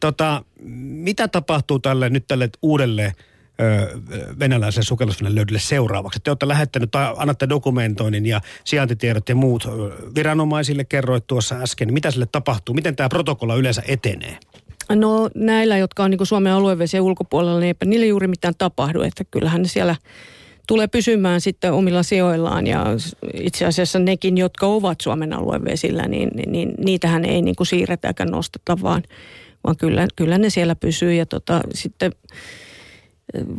Tota, 0.00 0.44
mitä 0.78 1.28
tapahtuu 1.28 1.78
tälle 1.78 2.10
nyt 2.10 2.24
tälle 2.28 2.48
uudelle 2.62 3.12
venäläisen 4.38 4.84
sukellusveneen 4.84 5.34
löydölle 5.34 5.58
seuraavaksi. 5.58 6.20
Te 6.20 6.30
olette 6.30 6.48
lähettänyt 6.48 6.90
tai 6.90 7.14
annatte 7.16 7.48
dokumentoinnin 7.48 8.26
ja 8.26 8.40
sijaintitiedot 8.64 9.28
ja 9.28 9.34
muut 9.34 9.68
viranomaisille 10.14 10.84
kerroit 10.84 11.26
tuossa 11.26 11.54
äsken. 11.54 11.92
Mitä 11.92 12.10
sille 12.10 12.26
tapahtuu? 12.32 12.74
Miten 12.74 12.96
tämä 12.96 13.08
protokolla 13.08 13.54
yleensä 13.54 13.82
etenee? 13.88 14.38
No 14.94 15.30
näillä, 15.34 15.76
jotka 15.76 16.04
on 16.04 16.10
niin 16.10 16.26
Suomen 16.26 16.52
aluevesien 16.52 17.02
ulkopuolella, 17.02 17.60
niin 17.60 17.66
eipä 17.66 17.86
niille 17.86 18.06
juuri 18.06 18.28
mitään 18.28 18.54
tapahdu. 18.58 19.02
Että 19.02 19.24
kyllähän 19.30 19.62
ne 19.62 19.68
siellä 19.68 19.96
tulee 20.66 20.86
pysymään 20.86 21.40
sitten 21.40 21.72
omilla 21.72 22.02
sijoillaan. 22.02 22.66
Ja 22.66 22.86
itse 23.34 23.66
asiassa 23.66 23.98
nekin, 23.98 24.38
jotka 24.38 24.66
ovat 24.66 25.00
Suomen 25.00 25.32
aluevesillä, 25.32 26.02
niin, 26.02 26.28
niin, 26.34 26.52
niin 26.52 26.74
niitähän 26.78 27.24
ei 27.24 27.42
niin 27.42 27.56
kuin 27.56 27.66
siirretä 27.66 28.08
eikä 28.08 28.24
nosteta, 28.24 28.76
vaan, 28.82 29.02
vaan 29.64 29.76
kyllä, 29.76 30.06
kyllä 30.16 30.38
ne 30.38 30.50
siellä 30.50 30.74
pysyy. 30.74 31.14
Ja 31.14 31.26
tota, 31.26 31.60
sitten 31.74 32.12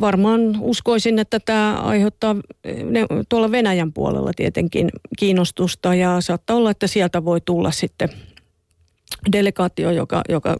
varmaan 0.00 0.40
uskoisin, 0.60 1.18
että 1.18 1.40
tämä 1.40 1.80
aiheuttaa 1.80 2.36
ne, 2.84 3.06
tuolla 3.28 3.50
Venäjän 3.50 3.92
puolella 3.92 4.30
tietenkin 4.36 4.90
kiinnostusta. 5.18 5.94
Ja 5.94 6.20
saattaa 6.20 6.56
olla, 6.56 6.70
että 6.70 6.86
sieltä 6.86 7.24
voi 7.24 7.40
tulla 7.40 7.70
sitten– 7.70 8.08
delegaatio, 9.32 9.90
joka, 9.90 10.22
joka 10.28 10.56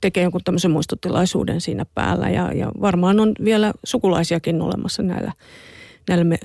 tekee 0.00 0.22
jonkun 0.22 0.40
tämmöisen 0.44 0.70
muistotilaisuuden 0.70 1.60
siinä 1.60 1.86
päällä. 1.94 2.30
Ja, 2.30 2.52
ja 2.52 2.72
varmaan 2.80 3.20
on 3.20 3.32
vielä 3.44 3.72
sukulaisiakin 3.84 4.62
olemassa 4.62 5.02
näillä, 5.02 5.32
näillä 6.08 6.24
me, 6.24 6.38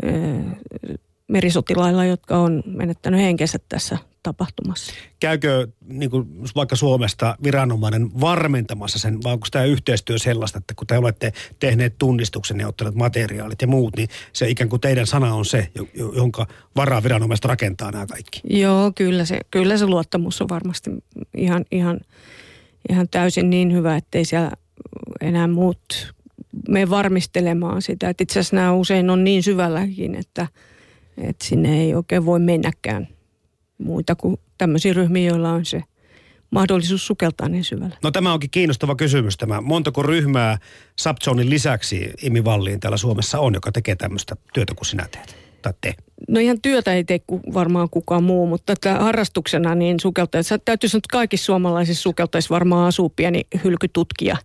merisotilailla, 1.32 2.06
jotka 2.06 2.38
on 2.38 2.64
menettänyt 2.66 3.20
henkensä 3.20 3.60
tässä 3.70 3.98
tapahtumassa. 4.24 4.94
Käykö 5.20 5.68
niin 5.88 6.12
kuin 6.12 6.28
vaikka 6.56 6.76
Suomesta 6.76 7.38
viranomainen 7.44 8.22
varmentamassa 8.22 9.00
sen, 9.00 9.24
vai 9.24 9.34
onko 9.34 9.48
tämä 9.52 9.66
yhteistyö 9.66 10.18
sellaista, 10.18 10.58
että 10.58 10.74
kun 10.74 10.88
te 10.88 10.98
olette 10.98 11.34
tehneet 11.60 11.98
tunnistuksen 11.98 12.60
ja 12.60 12.68
ottaneet 12.68 12.96
materiaalit 12.96 13.62
ja 13.62 13.68
muut, 13.68 13.96
niin 13.96 14.10
se 14.34 14.50
ikään 14.50 14.70
kuin 14.70 14.80
teidän 14.80 15.08
sana 15.08 15.34
on 15.34 15.46
se, 15.46 15.68
jonka 16.16 16.48
varaa 16.76 17.04
viranomaiset 17.04 17.46
rakentaa 17.46 17.92
nämä 17.92 18.06
kaikki? 18.06 18.42
Joo, 18.50 18.92
kyllä 18.96 19.26
se, 19.26 19.40
kyllä 19.52 19.78
se 19.78 19.86
luottamus 19.86 20.42
on 20.42 20.50
varmasti 20.50 20.92
ihan, 21.38 21.66
ihan, 21.72 22.00
ihan 22.90 23.10
täysin 23.10 23.50
niin 23.50 23.74
hyvä, 23.74 23.96
ettei 23.96 24.26
siellä 24.26 24.52
enää 25.22 25.48
muut 25.48 26.14
me 26.70 26.90
varmistelemaan 26.90 27.82
sitä. 27.82 28.10
Että 28.10 28.24
itse 28.24 28.40
asiassa 28.40 28.56
nämä 28.56 28.74
usein 28.74 29.10
on 29.10 29.24
niin 29.24 29.44
syvälläkin, 29.44 30.16
että, 30.16 30.48
että 31.30 31.46
sinne 31.46 31.82
ei 31.82 31.96
oikein 31.96 32.26
voi 32.26 32.40
mennäkään– 32.40 33.08
muita 33.84 34.16
kuin 34.16 34.38
tämmöisiä 34.58 34.94
ryhmiä, 34.94 35.30
joilla 35.30 35.52
on 35.52 35.66
se 35.66 35.84
mahdollisuus 36.52 37.08
sukeltaa 37.08 37.50
niin 37.50 37.64
syvällä. 37.64 37.98
No 38.04 38.12
tämä 38.12 38.34
onkin 38.34 38.50
kiinnostava 38.50 38.96
kysymys 38.96 39.38
tämä. 39.38 39.62
Montako 39.62 40.04
ryhmää 40.04 40.58
Subzonin 41.00 41.50
lisäksi 41.50 42.14
Imi 42.22 42.46
Valliin 42.46 42.80
täällä 42.80 42.98
Suomessa 42.98 43.40
on, 43.40 43.54
joka 43.54 43.72
tekee 43.72 43.96
tämmöistä 43.96 44.36
työtä 44.54 44.74
kuin 44.76 44.86
sinä 44.86 45.08
teet? 45.12 45.51
Tai 45.62 45.74
te? 45.82 45.94
No 46.28 46.40
ihan 46.40 46.62
työtä 46.62 46.94
ei 46.94 47.04
tee 47.04 47.20
varmaan 47.54 47.90
kukaan 47.90 48.24
muu, 48.24 48.48
mutta 48.48 48.76
tätä 48.76 49.00
harrastuksena 49.00 49.76
niin 49.76 50.00
sukeltajat, 50.00 50.66
täytyy 50.66 50.90
sanoa, 50.90 51.00
että 51.00 51.12
kaikissa 51.12 51.46
suomalaisissa 51.46 52.02
sukeltajissa 52.02 52.54
varmaan 52.54 52.88
asuu 52.88 53.10
pieni 53.10 53.42
hylkytutkija. 53.64 54.38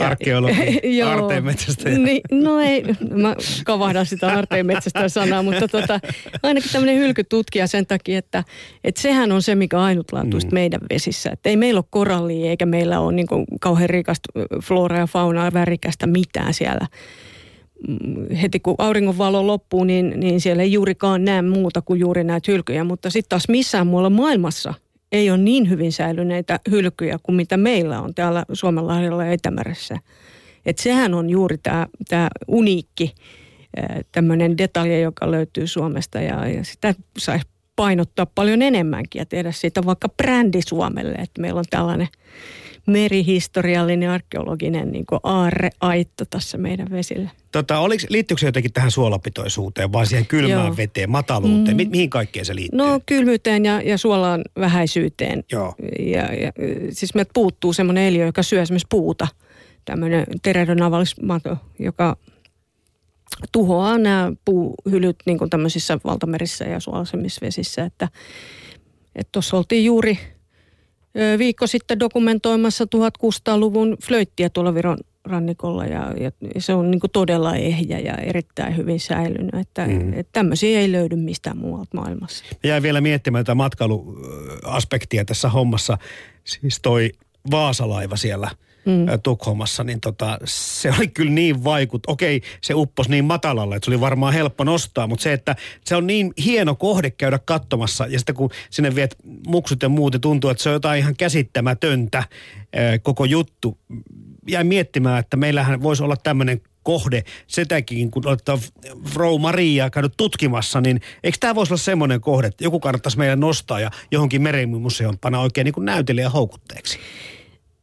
Arkeologi, 0.00 1.02
aarteenmetsästäjä. 1.02 1.98
Niin, 1.98 2.20
no 2.32 2.60
ei, 2.60 2.84
mä 3.10 3.34
kavahdan 3.64 4.06
sitä 4.06 4.28
aarteenmetsästäjä 4.28 5.08
sanaa, 5.08 5.42
mutta 5.42 5.68
tota, 5.68 6.00
ainakin 6.42 6.72
tämmöinen 6.72 6.98
hylkytutkija 6.98 7.66
sen 7.66 7.86
takia, 7.86 8.18
että, 8.18 8.44
että 8.84 9.00
sehän 9.00 9.32
on 9.32 9.42
se, 9.42 9.54
mikä 9.54 9.80
ainutlaatuista 9.80 10.50
mm. 10.50 10.54
meidän 10.54 10.80
vesissä. 10.90 11.30
Että 11.30 11.48
ei 11.48 11.56
meillä 11.56 11.78
ole 11.78 11.84
korallia 11.90 12.50
eikä 12.50 12.66
meillä 12.66 13.00
ole 13.00 13.12
niin 13.12 13.26
kauhean 13.60 13.90
rikasta 13.90 14.28
flora 14.62 14.98
ja 14.98 15.06
faunaa 15.06 15.52
värikästä 15.52 16.06
mitään 16.06 16.54
siellä 16.54 16.86
heti 18.42 18.60
kun 18.60 18.74
auringonvalo 18.78 19.46
loppuu, 19.46 19.84
niin, 19.84 20.20
niin 20.20 20.40
siellä 20.40 20.62
ei 20.62 20.72
juurikaan 20.72 21.24
näe 21.24 21.42
muuta 21.42 21.82
kuin 21.82 22.00
juuri 22.00 22.24
näitä 22.24 22.52
hylkyjä. 22.52 22.84
Mutta 22.84 23.10
sitten 23.10 23.28
taas 23.28 23.48
missään 23.48 23.86
muualla 23.86 24.10
maailmassa 24.10 24.74
ei 25.12 25.30
ole 25.30 25.38
niin 25.38 25.70
hyvin 25.70 25.92
säilyneitä 25.92 26.60
hylkyjä 26.70 27.18
kuin 27.22 27.36
mitä 27.36 27.56
meillä 27.56 28.00
on 28.00 28.14
täällä 28.14 28.44
Suomenlahdella 28.52 29.24
ja 29.24 29.32
Etämeressä. 29.32 29.98
Et 30.66 30.78
sehän 30.78 31.14
on 31.14 31.30
juuri 31.30 31.58
tämä 32.08 32.28
uniikki 32.48 33.14
tämmöinen 34.12 34.58
detalje, 34.58 35.00
joka 35.00 35.30
löytyy 35.30 35.66
Suomesta 35.66 36.20
ja, 36.20 36.48
ja 36.48 36.64
sitä 36.64 36.94
saisi 37.18 37.46
painottaa 37.76 38.26
paljon 38.26 38.62
enemmänkin 38.62 39.18
ja 39.18 39.26
tehdä 39.26 39.52
siitä 39.52 39.84
vaikka 39.86 40.08
brändi 40.08 40.62
Suomelle, 40.68 41.12
että 41.12 41.40
meillä 41.40 41.58
on 41.58 41.64
tällainen 41.70 42.08
merihistoriallinen 42.86 44.10
arkeologinen 44.10 44.92
niin 44.92 45.04
aarreaitto 45.22 46.24
tässä 46.30 46.58
meidän 46.58 46.90
vesillä. 46.90 47.30
Tota, 47.52 47.78
oliko, 47.78 48.04
liittyykö 48.08 48.40
se 48.40 48.46
jotenkin 48.46 48.72
tähän 48.72 48.90
suolapitoisuuteen 48.90 49.92
vai 49.92 50.06
siihen 50.06 50.26
kylmään 50.26 50.66
Joo. 50.66 50.76
veteen, 50.76 51.10
mataluuteen? 51.10 51.76
Mm. 51.76 51.76
Mi- 51.76 51.88
mihin 51.90 52.10
kaikkeen 52.10 52.46
se 52.46 52.54
liittyy? 52.54 52.78
No 52.78 53.00
kylmyyteen 53.06 53.64
ja, 53.64 53.82
ja 53.82 53.98
suolaan 53.98 54.42
vähäisyyteen. 54.60 55.44
Joo. 55.52 55.74
Ja, 55.98 56.34
ja, 56.34 56.52
siis 56.90 57.14
meiltä 57.14 57.30
puuttuu 57.34 57.72
semmoinen 57.72 58.04
eliö, 58.04 58.26
joka 58.26 58.42
syö 58.42 58.62
esimerkiksi 58.62 58.86
puuta. 58.90 59.28
Tämmöinen 59.84 60.26
teredonavalismato, 60.42 61.56
joka 61.78 62.16
tuhoaa 63.52 63.98
nämä 63.98 64.32
puuhylyt 64.44 65.16
niin 65.26 65.38
kuin 65.38 65.50
tämmöisissä 65.50 65.98
valtamerissä 66.04 66.64
ja 66.64 66.80
suolaisemmissa 66.80 67.46
vesissä. 67.46 67.84
Että 67.84 68.08
tuossa 69.32 69.56
oltiin 69.56 69.84
juuri 69.84 70.18
viikko 71.38 71.66
sitten 71.66 72.00
dokumentoimassa 72.00 72.84
1600-luvun 72.84 73.96
flöittiä 74.06 74.50
tuolla 74.50 74.74
Viron 74.74 74.98
rannikolla 75.24 75.86
ja, 75.86 76.14
ja 76.20 76.30
se 76.58 76.74
on 76.74 76.90
niin 76.90 77.00
todella 77.12 77.56
ehjä 77.56 77.98
ja 77.98 78.14
erittäin 78.14 78.76
hyvin 78.76 79.00
säilynyt. 79.00 79.54
Että, 79.54 79.86
mm. 79.86 80.12
että 80.12 80.32
tämmöisiä 80.32 80.80
ei 80.80 80.92
löydy 80.92 81.16
mistään 81.16 81.58
muualta 81.58 81.96
maailmassa. 81.96 82.44
Jäin 82.64 82.82
vielä 82.82 83.00
miettimään 83.00 83.44
tätä 83.44 83.54
matkailuaspektia 83.54 85.24
tässä 85.24 85.48
hommassa. 85.48 85.98
Siis 86.44 86.80
toi 86.80 87.12
Vaasalaiva 87.50 88.16
siellä– 88.16 88.50
mm. 88.84 89.06
Tukholmassa, 89.22 89.84
niin 89.84 90.00
tota, 90.00 90.38
se 90.44 90.92
oli 90.98 91.08
kyllä 91.08 91.32
niin 91.32 91.64
vaikut. 91.64 92.02
Okei, 92.06 92.42
se 92.60 92.74
uppos 92.74 93.08
niin 93.08 93.24
matalalle, 93.24 93.76
että 93.76 93.84
se 93.84 93.90
oli 93.90 94.00
varmaan 94.00 94.34
helppo 94.34 94.64
nostaa, 94.64 95.06
mutta 95.06 95.22
se, 95.22 95.32
että 95.32 95.56
se 95.84 95.96
on 95.96 96.06
niin 96.06 96.32
hieno 96.44 96.74
kohde 96.74 97.10
käydä 97.10 97.38
katsomassa 97.38 98.06
ja 98.06 98.18
sitten 98.18 98.34
kun 98.34 98.50
sinne 98.70 98.94
viet 98.94 99.16
muksut 99.46 99.82
ja 99.82 99.88
muut, 99.88 100.12
niin 100.12 100.20
tuntuu, 100.20 100.50
että 100.50 100.62
se 100.62 100.68
on 100.68 100.72
jotain 100.72 100.98
ihan 100.98 101.16
käsittämätöntä 101.16 102.24
koko 103.02 103.24
juttu. 103.24 103.78
Jäin 104.48 104.66
miettimään, 104.66 105.20
että 105.20 105.36
meillähän 105.36 105.82
voisi 105.82 106.02
olla 106.02 106.16
tämmöinen 106.16 106.60
kohde, 106.82 107.24
sitäkin 107.46 108.10
kun 108.10 108.26
ottaa 108.26 108.58
Frau 109.04 109.38
Maria 109.38 109.90
käynyt 109.90 110.12
tutkimassa, 110.16 110.80
niin 110.80 111.00
eikö 111.24 111.38
tämä 111.40 111.54
voisi 111.54 111.72
olla 111.72 111.82
semmoinen 111.82 112.20
kohde, 112.20 112.46
että 112.46 112.64
joku 112.64 112.80
kannattaisi 112.80 113.18
meidän 113.18 113.40
nostaa 113.40 113.80
ja 113.80 113.90
johonkin 114.10 114.42
merimuseon 114.42 115.18
panna 115.18 115.40
oikein 115.40 115.64
niin 115.64 115.72
kuin 115.72 115.84
näytelijä 115.84 116.30
houkutteeksi? 116.30 116.98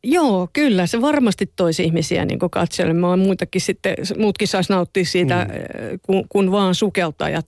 Joo, 0.03 0.47
kyllä. 0.53 0.87
Se 0.87 1.01
varmasti 1.01 1.51
toisi 1.55 1.83
ihmisiä 1.83 2.25
niin 2.25 2.39
katselemaan. 2.51 3.19
Muitakin 3.19 3.61
sitten, 3.61 3.95
muutkin 4.17 4.47
saisi 4.47 4.73
nauttia 4.73 5.05
siitä, 5.05 5.47
mm. 5.49 5.99
kun, 6.01 6.25
kun 6.29 6.51
vaan 6.51 6.75
sukeltajat. 6.75 7.45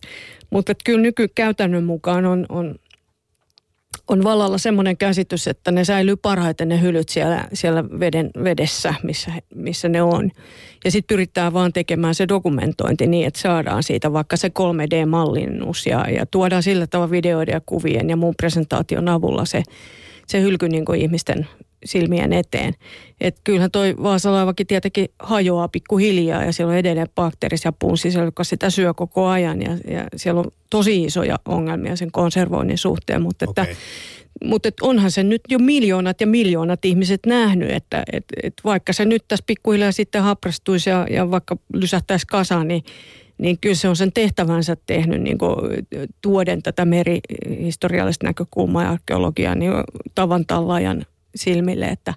Mutta 0.50 0.74
kyllä 0.86 1.02
nykykäytännön 1.02 1.84
mukaan 1.84 2.26
on, 2.26 2.46
on 2.50 2.76
on 4.10 4.24
vallalla 4.24 4.58
semmoinen 4.58 4.98
käsitys, 4.98 5.48
että 5.48 5.72
ne 5.72 5.84
säilyy 5.84 6.16
parhaiten 6.16 6.70
ne 6.70 6.82
hylyt 6.82 7.10
siellä, 7.10 7.48
siellä 7.54 7.84
veden, 8.00 8.32
vedessä, 8.44 8.94
missä, 9.04 9.32
missä 9.56 9.90
ne 9.90 10.02
on. 10.02 10.32
Ja 10.86 10.92
sitten 10.92 11.16
pyritään 11.16 11.54
vaan 11.54 11.74
tekemään 11.74 12.16
se 12.16 12.28
dokumentointi 12.28 13.08
niin, 13.08 13.28
että 13.28 13.40
saadaan 13.40 13.84
siitä 13.84 14.14
vaikka 14.14 14.38
se 14.38 14.48
3D-mallinnus 14.48 15.86
ja, 15.86 16.10
ja 16.10 16.26
tuodaan 16.26 16.64
sillä 16.64 16.88
tavalla 16.88 17.12
videoiden 17.12 17.54
ja 17.54 17.62
kuvien 17.66 18.10
ja 18.10 18.18
muun 18.18 18.36
presentaation 18.38 19.10
avulla 19.10 19.46
se, 19.46 19.64
se 20.28 20.42
hylky 20.42 20.70
niin 20.70 20.96
ihmisten 20.98 21.48
silmien 21.86 22.34
eteen. 22.34 22.74
Et 23.22 23.36
kyllähän 23.44 23.72
toi 23.72 23.96
Vaasalaivakin 24.04 24.68
tietenkin 24.68 25.08
hajoaa 25.20 25.68
pikkuhiljaa 25.68 26.44
ja 26.44 26.54
siellä 26.54 26.72
on 26.72 26.78
edelleen 26.78 27.08
bakteerisia 27.16 27.72
punssisia, 27.72 28.24
joka 28.24 28.44
sitä 28.44 28.70
syö 28.70 28.94
koko 28.94 29.28
ajan 29.28 29.62
ja, 29.62 29.78
ja 29.88 30.06
siellä 30.16 30.40
on 30.40 30.52
tosi 30.70 31.04
isoja 31.04 31.40
ongelmia 31.46 31.96
sen 31.96 32.12
konservoinnin 32.12 32.78
suhteen, 32.78 33.22
mutta 33.22 33.46
okay. 33.50 33.64
että 33.64 33.78
mutta 34.44 34.70
et 34.70 34.82
onhan 34.82 35.12
se 35.12 35.24
nyt 35.24 35.42
jo 35.50 35.60
miljoonat 35.60 36.22
ja 36.22 36.28
miljoonat 36.28 36.86
ihmiset 36.86 37.20
nähnyt, 37.26 37.72
että 37.72 38.04
et, 38.12 38.26
et 38.44 38.54
vaikka 38.64 38.94
se 38.94 39.06
nyt 39.06 39.24
tässä 39.28 39.44
pikkuhiljaa 39.48 39.92
sitten 39.92 40.24
haprastuisi 40.24 40.90
ja, 40.90 41.08
ja 41.10 41.32
vaikka 41.32 41.58
lysähtäisi 41.74 42.28
kasaan, 42.28 42.68
niin, 42.68 42.84
niin 43.38 43.58
kyllä 43.62 43.76
se 43.76 43.90
on 43.90 43.96
sen 43.96 44.14
tehtävänsä 44.14 44.78
tehnyt 44.86 45.22
niin 45.22 45.38
tuoden 46.22 46.64
tätä 46.64 46.86
merihistoriallista 46.86 48.28
näkökulmaa 48.28 48.84
ja 48.84 48.90
arkeologiaa 48.90 49.56
niin 49.56 49.72
tavan 50.16 50.46
tallajan 50.46 51.06
silmille, 51.36 51.86
että, 51.86 52.14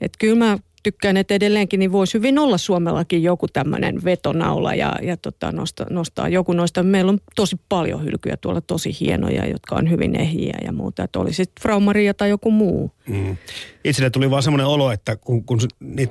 että 0.00 0.16
kyllä 0.18 0.36
mä 0.36 0.58
tykkään, 0.82 1.16
että 1.16 1.34
edelleenkin 1.34 1.80
niin 1.80 1.92
voisi 1.92 2.14
hyvin 2.14 2.38
olla 2.38 2.58
Suomellakin 2.58 3.22
joku 3.22 3.48
tämmöinen 3.48 4.04
vetonaula 4.04 4.74
ja, 4.74 4.96
ja 5.02 5.16
tota, 5.16 5.52
nostaa, 5.52 5.86
nostaa 5.90 6.28
joku 6.28 6.52
noista. 6.52 6.82
Meillä 6.82 7.10
on 7.10 7.18
tosi 7.36 7.56
paljon 7.68 8.04
hylkyjä 8.04 8.36
tuolla, 8.36 8.60
tosi 8.60 8.96
hienoja, 9.00 9.46
jotka 9.46 9.76
on 9.76 9.90
hyvin 9.90 10.16
ehjiä 10.16 10.58
ja 10.64 10.72
muuta. 10.72 11.04
Että 11.04 11.18
olisi 11.18 11.44
Fraumaria 11.60 12.14
tai 12.14 12.28
joku 12.28 12.50
muu. 12.50 12.90
Mm. 13.08 13.36
Itselle 13.84 14.10
tuli 14.10 14.30
vaan 14.30 14.42
semmoinen 14.42 14.66
olo, 14.66 14.92
että 14.92 15.16
kun, 15.16 15.44
kun 15.44 15.60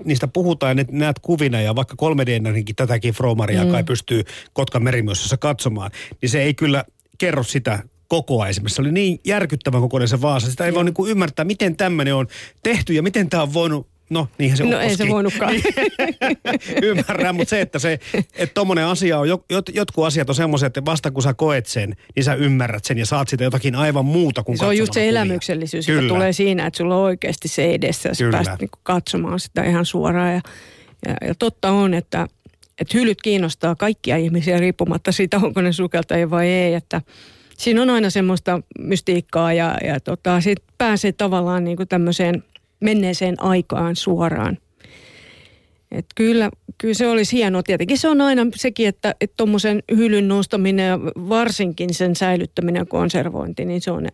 niistä 0.06 0.28
puhutaan 0.28 0.78
ja 0.78 0.86
näet 0.92 1.20
kuvina 1.20 1.62
ja 1.62 1.76
vaikka 1.76 1.96
3 1.96 2.26
d 2.26 2.40
tätäkin 2.76 3.14
Fraumaria 3.14 3.66
mm. 3.66 3.72
kai 3.72 3.84
pystyy 3.84 4.24
Kotkan 4.54 4.84
merimyössä 4.84 5.38
katsomaan, 5.38 5.92
niin 6.22 6.30
se 6.30 6.42
ei 6.42 6.54
kyllä 6.54 6.86
kerro 7.18 7.44
sitä 7.44 7.84
kokoa 8.12 8.48
esimerkiksi. 8.48 8.76
Se 8.76 8.82
oli 8.82 8.92
niin 8.92 9.20
järkyttävän 9.26 9.82
kokoinen 9.82 10.08
se 10.08 10.22
vaasa. 10.22 10.52
Sitä 10.52 10.66
ei 10.66 10.74
voi 10.74 10.84
niin 10.84 11.08
ymmärtää, 11.08 11.46
miten 11.46 11.76
tämmöinen 11.76 12.16
on 12.16 12.28
tehty 12.64 12.94
ja 12.94 13.04
miten 13.04 13.30
tämä 13.30 13.44
on 13.44 13.54
voinut 13.54 13.88
No, 14.10 14.28
niinhän 14.38 14.58
se 14.58 14.64
No 14.64 14.80
ei 14.80 14.98
se 14.98 15.08
voinutkaan. 15.08 15.54
Ymmärrän, 16.84 17.36
mutta 17.36 17.50
se, 17.50 17.62
että 17.62 17.80
se, 17.80 18.00
että 18.14 18.54
tommonen 18.54 18.86
asia 18.86 19.20
on, 19.20 19.30
jot, 19.30 19.70
jotkut 19.74 20.06
asiat 20.06 20.30
on 20.30 20.36
semmoisia, 20.36 20.68
että 20.68 20.86
vasta 20.86 21.12
kun 21.12 21.24
sä 21.24 21.34
koet 21.34 21.66
sen, 21.66 21.96
niin 22.16 22.24
sä 22.24 22.34
ymmärrät 22.34 22.86
sen 22.86 22.98
ja 22.98 23.06
saat 23.06 23.28
sitä 23.28 23.44
jotakin 23.44 23.76
aivan 23.76 24.06
muuta 24.06 24.44
kuin 24.44 24.58
Se 24.58 24.66
on 24.66 24.78
just 24.78 24.94
se 24.94 25.00
kuvia. 25.00 25.10
elämyksellisyys, 25.10 25.86
Kyllä. 25.86 26.02
joka 26.02 26.14
tulee 26.14 26.34
siinä, 26.34 26.66
että 26.66 26.78
sulla 26.78 26.96
on 26.96 27.04
oikeasti 27.04 27.48
se 27.48 27.72
edessä 27.72 28.10
ja 28.10 28.16
sä 28.16 28.26
pääset 28.32 28.60
niin 28.60 28.70
katsomaan 28.84 29.40
sitä 29.40 29.64
ihan 29.64 29.86
suoraan. 29.86 30.34
Ja, 30.34 30.42
ja, 31.08 31.16
ja 31.28 31.36
totta 31.36 31.72
on, 31.72 31.94
että, 31.94 32.28
että 32.80 32.98
hylyt 32.98 33.22
kiinnostaa 33.22 33.76
kaikkia 33.76 34.18
ihmisiä 34.18 34.58
riippumatta 34.58 35.12
siitä, 35.12 35.38
onko 35.38 35.62
ne 35.62 35.72
sukeltajia 35.72 36.30
vai 36.30 36.48
ei, 36.48 36.74
että– 36.74 37.02
siinä 37.62 37.82
on 37.82 37.90
aina 37.90 38.10
semmoista 38.10 38.62
mystiikkaa 38.80 39.54
ja, 39.54 39.78
ja 39.84 40.00
tota, 40.00 40.42
sit 40.42 40.60
pääsee 40.78 41.12
tavallaan 41.12 41.64
niin 41.64 41.78
kuin 41.78 41.90
tämmöiseen 41.90 42.44
menneeseen 42.80 43.42
aikaan 43.44 43.96
suoraan. 43.96 44.58
Et 45.92 46.06
kyllä, 46.16 46.50
kyllä 46.78 46.94
se 46.94 47.08
olisi 47.08 47.38
hienoa. 47.38 47.64
Tietenkin 47.64 47.98
se 47.98 48.10
on 48.10 48.22
aina 48.22 48.46
sekin, 48.56 48.88
että 48.88 49.16
tuommoisen 49.38 49.84
hylyn 49.96 50.28
nostaminen 50.28 50.88
ja 50.88 51.00
varsinkin 51.30 51.94
sen 51.94 52.16
säilyttäminen 52.16 52.80
ja 52.80 52.86
konservointi, 52.86 53.66
niin 53.66 53.82
se 53.82 53.92
on 53.92 54.06
äh, 54.06 54.12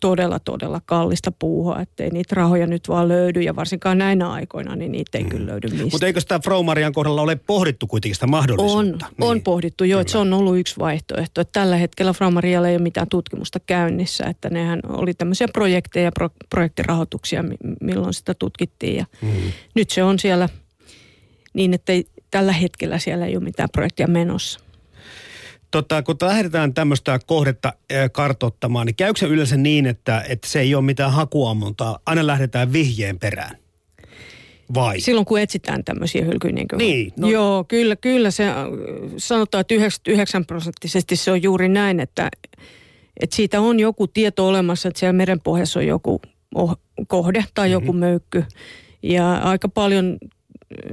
todella, 0.00 0.38
todella 0.38 0.80
kallista 0.86 1.32
puuhaa, 1.38 1.80
ettei 1.80 2.10
niitä 2.10 2.34
rahoja 2.34 2.66
nyt 2.66 2.88
vaan 2.88 3.08
löydy 3.08 3.40
ja 3.40 3.56
varsinkaan 3.56 3.98
näinä 3.98 4.30
aikoina, 4.30 4.76
niin 4.76 4.92
niitä 4.92 5.18
ei 5.18 5.24
mm. 5.24 5.30
kyllä 5.30 5.46
löydy 5.46 5.68
mistä. 5.68 5.84
Mutta 5.92 6.06
eikö 6.06 6.20
sitä 6.20 6.38
Fromarian 6.38 6.92
kohdalla 6.92 7.22
ole 7.22 7.36
pohdittu 7.36 7.86
kuitenkin 7.86 8.14
sitä 8.14 8.26
mahdollisuutta? 8.26 9.06
On, 9.06 9.12
niin. 9.18 9.30
on 9.30 9.42
pohdittu 9.42 9.84
jo, 9.84 10.00
että 10.00 10.10
se 10.10 10.18
on 10.18 10.32
ollut 10.32 10.58
yksi 10.58 10.78
vaihtoehto. 10.78 11.40
Että 11.40 11.60
tällä 11.60 11.76
hetkellä 11.76 12.12
Fromarialla 12.12 12.68
ei 12.68 12.76
ole 12.76 12.82
mitään 12.82 13.08
tutkimusta 13.10 13.60
käynnissä, 13.60 14.24
että 14.24 14.50
nehän 14.50 14.80
oli 14.88 15.14
tämmöisiä 15.14 15.48
projekteja 15.52 16.04
ja 16.04 16.12
pro, 16.12 16.30
projektirahoituksia, 16.50 17.44
milloin 17.80 18.14
sitä 18.14 18.34
tutkittiin 18.34 18.96
ja 18.96 19.04
mm. 19.22 19.28
nyt 19.74 19.90
se 19.90 20.02
on 20.02 20.18
siellä– 20.18 20.48
niin 21.54 21.74
että 21.74 21.92
tällä 22.30 22.52
hetkellä 22.52 22.98
siellä 22.98 23.26
ei 23.26 23.36
ole 23.36 23.44
mitään 23.44 23.68
projektia 23.72 24.06
menossa. 24.06 24.60
Tota, 25.70 26.02
kun 26.02 26.16
lähdetään 26.22 26.74
tämmöistä 26.74 27.18
kohdetta 27.26 27.72
kartottamaan, 28.12 28.86
niin 28.86 28.96
käykö 28.96 29.20
se 29.20 29.26
yleensä 29.26 29.56
niin, 29.56 29.86
että, 29.86 30.24
että 30.28 30.48
se 30.48 30.60
ei 30.60 30.74
ole 30.74 30.84
mitään 30.84 31.12
hakuammuntaa, 31.12 31.98
aina 32.06 32.26
lähdetään 32.26 32.72
vihjeen 32.72 33.18
perään? 33.18 33.56
Vai? 34.74 35.00
Silloin 35.00 35.24
kun 35.24 35.40
etsitään 35.40 35.84
tämmöisiä 35.84 36.24
hylkyjä. 36.24 36.52
Niin, 36.52 36.68
niin 36.78 37.12
no. 37.16 37.28
Joo, 37.28 37.64
kyllä, 37.64 37.96
kyllä 37.96 38.30
se 38.30 38.44
sanotaan, 39.16 39.60
että 39.60 39.74
99 39.74 40.46
prosenttisesti 40.46 41.16
se 41.16 41.30
on 41.30 41.42
juuri 41.42 41.68
näin, 41.68 42.00
että, 42.00 42.28
että 43.20 43.36
siitä 43.36 43.60
on 43.60 43.80
joku 43.80 44.06
tieto 44.06 44.48
olemassa, 44.48 44.88
että 44.88 45.00
siellä 45.00 45.12
merenpohjassa 45.12 45.80
on 45.80 45.86
joku 45.86 46.20
oh, 46.54 46.78
kohde 47.08 47.44
tai 47.54 47.70
joku 47.70 47.86
mm-hmm. 47.86 48.00
möykky. 48.00 48.44
Ja 49.02 49.34
aika 49.34 49.68
paljon 49.68 50.18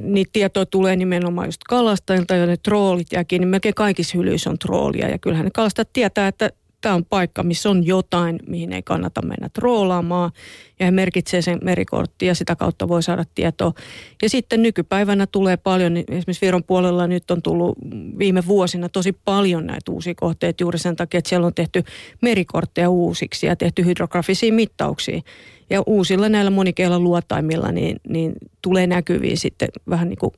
niitä 0.01 0.29
tietoja 0.33 0.65
tulee 0.65 0.95
nimenomaan 0.95 1.47
just 1.47 1.61
kalastajilta, 1.69 2.35
ja 2.35 2.45
ne 2.45 2.57
troolit 2.57 3.07
jää 3.11 3.23
kiinni. 3.23 3.45
Melkein 3.45 3.75
kaikissa 3.75 4.17
hylyissä 4.17 4.49
on 4.49 4.59
troolia 4.59 5.09
ja 5.09 5.17
kyllähän 5.17 5.45
ne 5.45 5.51
kalastajat 5.53 5.93
tietää, 5.93 6.27
että 6.27 6.49
tämä 6.81 6.95
on 6.95 7.05
paikka, 7.05 7.43
missä 7.43 7.69
on 7.69 7.85
jotain, 7.85 8.39
mihin 8.47 8.73
ei 8.73 8.83
kannata 8.83 9.21
mennä 9.21 9.49
troolaamaan. 9.53 10.31
Ja 10.79 10.85
he 10.85 10.91
merkitsee 10.91 11.41
sen 11.41 11.59
merikortti 11.63 12.25
ja 12.25 12.35
sitä 12.35 12.55
kautta 12.55 12.87
voi 12.87 13.03
saada 13.03 13.25
tietoa. 13.35 13.73
Ja 14.21 14.29
sitten 14.29 14.61
nykypäivänä 14.61 15.27
tulee 15.27 15.57
paljon, 15.57 15.93
niin 15.93 16.05
esimerkiksi 16.07 16.45
Viron 16.45 16.63
puolella 16.63 17.07
nyt 17.07 17.31
on 17.31 17.41
tullut 17.41 17.77
viime 18.19 18.43
vuosina 18.47 18.89
tosi 18.89 19.13
paljon 19.13 19.65
näitä 19.67 19.91
uusia 19.91 20.13
kohteita 20.15 20.63
juuri 20.63 20.79
sen 20.79 20.95
takia, 20.95 21.17
että 21.17 21.29
siellä 21.29 21.47
on 21.47 21.53
tehty 21.53 21.83
merikortteja 22.21 22.89
uusiksi 22.89 23.45
ja 23.45 23.55
tehty 23.55 23.85
hydrografisia 23.85 24.53
mittauksia. 24.53 25.21
Ja 25.71 25.83
uusilla 25.85 26.29
näillä 26.29 26.51
monikeilla 26.51 26.99
luotaimilla 26.99 27.71
niin, 27.71 27.97
niin 28.09 28.33
tulee 28.61 28.87
näkyviin 28.87 29.37
sitten 29.37 29.69
vähän 29.89 30.09
niin 30.09 30.19
kuin 30.19 30.33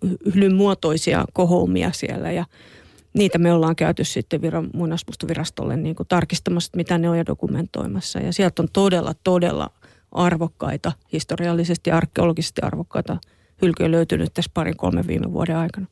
muotoisia 0.56 1.26
kohoumia 1.34 1.92
siellä 1.92 2.32
ja 2.32 2.46
niitä 3.14 3.38
me 3.38 3.54
ollaan 3.54 3.76
käyty 3.76 4.04
sitten 4.04 4.42
Viron 4.42 4.70
muinaspustovirastolle 4.74 5.78
niin 5.78 5.96
kuin 5.96 6.08
tarkistamassa, 6.08 6.72
mitä 6.76 6.98
ne 6.98 7.10
on 7.10 7.18
ja 7.18 7.26
dokumentoimassa. 7.26 8.20
Ja 8.20 8.34
sieltä 8.34 8.62
on 8.62 8.68
todella, 8.74 9.14
todella 9.24 9.70
arvokkaita, 10.12 10.92
historiallisesti 11.14 11.90
ja 11.90 11.98
arkeologisesti 11.98 12.62
arvokkaita 12.62 13.18
hylkyjä 13.62 13.92
löytynyt 13.92 14.34
tässä 14.34 14.52
parin 14.54 14.78
kolmen 14.78 15.08
viime 15.08 15.34
vuoden 15.34 15.58
aikana. 15.58 15.88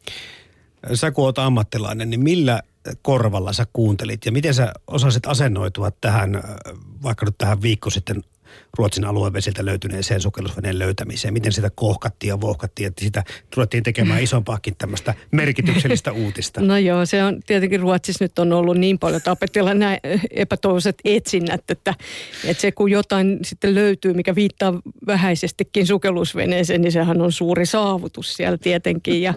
Sä 0.94 1.12
kun 1.12 1.26
oot 1.26 1.40
ammattilainen, 1.40 2.10
niin 2.10 2.24
millä 2.24 2.62
korvalla 3.02 3.54
sä 3.54 3.68
kuuntelit 3.74 4.26
ja 4.26 4.32
miten 4.32 4.54
sä 4.54 4.74
osasit 4.88 5.26
asennoitua 5.26 5.92
tähän, 5.92 6.44
vaikka 7.04 7.26
nyt 7.26 7.36
tähän 7.38 7.62
viikko 7.62 7.90
sitten 7.90 8.24
Ruotsin 8.78 9.06
aluevesiltä 9.06 9.66
löytyneeseen 9.66 10.22
sukellusveneen 10.22 10.80
löytämiseen? 10.80 11.34
Miten 11.34 11.52
sitä 11.52 11.70
kohkattiin 11.76 12.28
ja 12.28 12.42
vohkattiin, 12.42 12.88
että 12.88 13.04
sitä 13.04 13.24
ruvettiin 13.56 13.84
tekemään 13.84 14.24
isompaakin 14.24 14.76
tämmöistä 14.78 15.14
merkityksellistä 15.32 16.12
uutista? 16.24 16.62
No 16.62 16.78
joo, 16.78 17.06
se 17.06 17.24
on 17.24 17.40
tietenkin 17.46 17.80
Ruotsissa 17.80 18.26
nyt 18.26 18.40
on 18.40 18.54
ollut 18.54 18.78
niin 18.78 19.00
paljon 19.00 19.22
tapetilla 19.22 19.74
nämä 19.74 19.98
epätoivoiset 20.32 20.96
etsinnät, 21.06 21.72
että, 21.72 21.94
että 22.46 22.62
se 22.62 22.72
kun 22.72 22.92
jotain 22.92 23.40
sitten 23.44 23.76
löytyy, 23.76 24.14
mikä 24.14 24.36
viittaa 24.36 24.74
vähäisestikin 25.08 25.88
sukellusveneeseen, 25.88 26.82
niin 26.82 26.92
sehän 26.92 27.22
on 27.22 27.32
suuri 27.32 27.66
saavutus 27.66 28.34
siellä 28.34 28.58
tietenkin 28.58 29.22
ja 29.22 29.34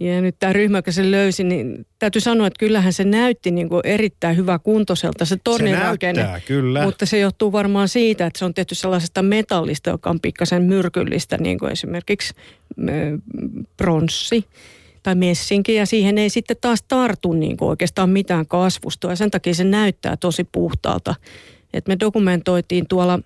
ja 0.00 0.20
nyt 0.20 0.36
tämä 0.38 0.52
ryhmä, 0.52 0.78
joka 0.78 0.92
se 0.92 1.10
löysi, 1.10 1.44
niin 1.44 1.86
täytyy 1.98 2.20
sanoa, 2.20 2.46
että 2.46 2.58
kyllähän 2.58 2.92
se 2.92 3.04
näytti 3.04 3.50
niin 3.50 3.68
kuin 3.68 3.80
erittäin 3.84 4.36
hyvä 4.36 4.58
kuntoiselta 4.58 5.24
se 5.24 5.36
tornin 5.44 5.76
se 5.76 5.82
rakenne. 5.82 6.22
Näyttää, 6.22 6.40
kyllä. 6.46 6.84
Mutta 6.84 7.06
se 7.06 7.18
johtuu 7.18 7.52
varmaan 7.52 7.88
siitä, 7.88 8.26
että 8.26 8.38
se 8.38 8.44
on 8.44 8.54
tehty 8.54 8.74
sellaisesta 8.74 9.22
metallista, 9.22 9.90
joka 9.90 10.10
on 10.10 10.20
pikkasen 10.20 10.62
myrkyllistä, 10.62 11.38
niin 11.38 11.58
kuin 11.58 11.72
esimerkiksi 11.72 12.34
pronssi 13.76 14.44
tai 15.02 15.14
messinki, 15.14 15.74
ja 15.74 15.86
siihen 15.86 16.18
ei 16.18 16.30
sitten 16.30 16.56
taas 16.60 16.82
tartu 16.88 17.32
niin 17.32 17.56
kuin 17.56 17.68
oikeastaan 17.68 18.10
mitään 18.10 18.46
kasvustoa, 18.46 19.12
ja 19.12 19.16
sen 19.16 19.30
takia 19.30 19.54
se 19.54 19.64
näyttää 19.64 20.16
tosi 20.16 20.44
puhtaalta. 20.52 21.14
Et 21.74 21.88
me 21.88 21.96
dokumentoitiin 22.00 22.86
tuolla 22.88 23.18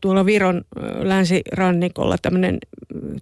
tuolla 0.00 0.26
Viron 0.26 0.64
länsirannikolla 1.02 2.16
tämmöinen 2.22 2.58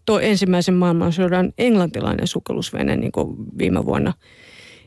to, 0.06 0.20
ensimmäisen 0.20 0.74
maailmansodan 0.74 1.52
englantilainen 1.58 2.26
sukellusvene 2.26 2.96
niin 2.96 3.12
kuin 3.12 3.36
viime 3.58 3.84
vuonna 3.84 4.12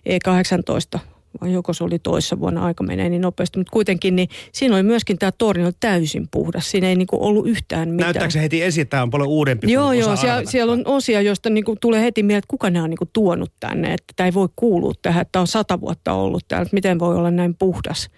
E18 0.09 0.99
vai 1.41 1.53
joko 1.53 1.73
se 1.73 1.83
oli 1.83 1.99
toissa 1.99 2.39
vuonna, 2.39 2.65
aika 2.65 2.83
menee 2.83 3.09
niin 3.09 3.21
nopeasti, 3.21 3.59
mutta 3.59 3.71
kuitenkin 3.71 4.15
niin 4.15 4.29
siinä 4.51 4.75
oli 4.75 4.83
myöskin 4.83 5.17
tämä 5.17 5.31
torni 5.31 5.65
oli 5.65 5.71
täysin 5.79 6.27
puhdas, 6.31 6.71
siinä 6.71 6.89
ei 6.89 6.95
niin 6.95 7.07
kuin 7.07 7.21
ollut 7.21 7.47
yhtään 7.47 7.89
mitään. 7.89 8.05
Näyttääkö 8.05 8.31
se 8.31 8.41
heti 8.41 8.63
esiin, 8.63 8.87
tämä 8.87 9.03
on 9.03 9.09
paljon 9.09 9.29
uudempi 9.29 9.71
Joo, 9.71 9.93
joo, 9.93 10.15
siellä, 10.15 10.41
siellä 10.45 10.73
on 10.73 10.81
osia, 10.85 11.21
joista 11.21 11.49
niin 11.49 11.63
kuin 11.63 11.77
tulee 11.81 12.01
heti 12.03 12.23
mieleen, 12.23 12.37
että 12.37 12.47
kuka 12.47 12.69
nämä 12.69 12.83
on 12.83 12.89
niin 12.89 12.97
kuin 12.97 13.09
tuonut 13.13 13.51
tänne, 13.59 13.93
että 13.93 14.13
tämä 14.15 14.27
ei 14.27 14.33
voi 14.33 14.49
kuulua 14.55 14.93
tähän, 15.01 15.21
että 15.21 15.31
tämä 15.31 15.41
on 15.41 15.47
sata 15.47 15.81
vuotta 15.81 16.13
ollut 16.13 16.45
täällä, 16.47 16.63
että 16.63 16.75
miten 16.75 16.99
voi 16.99 17.15
olla 17.15 17.31
näin 17.31 17.55
puhdas. 17.55 18.09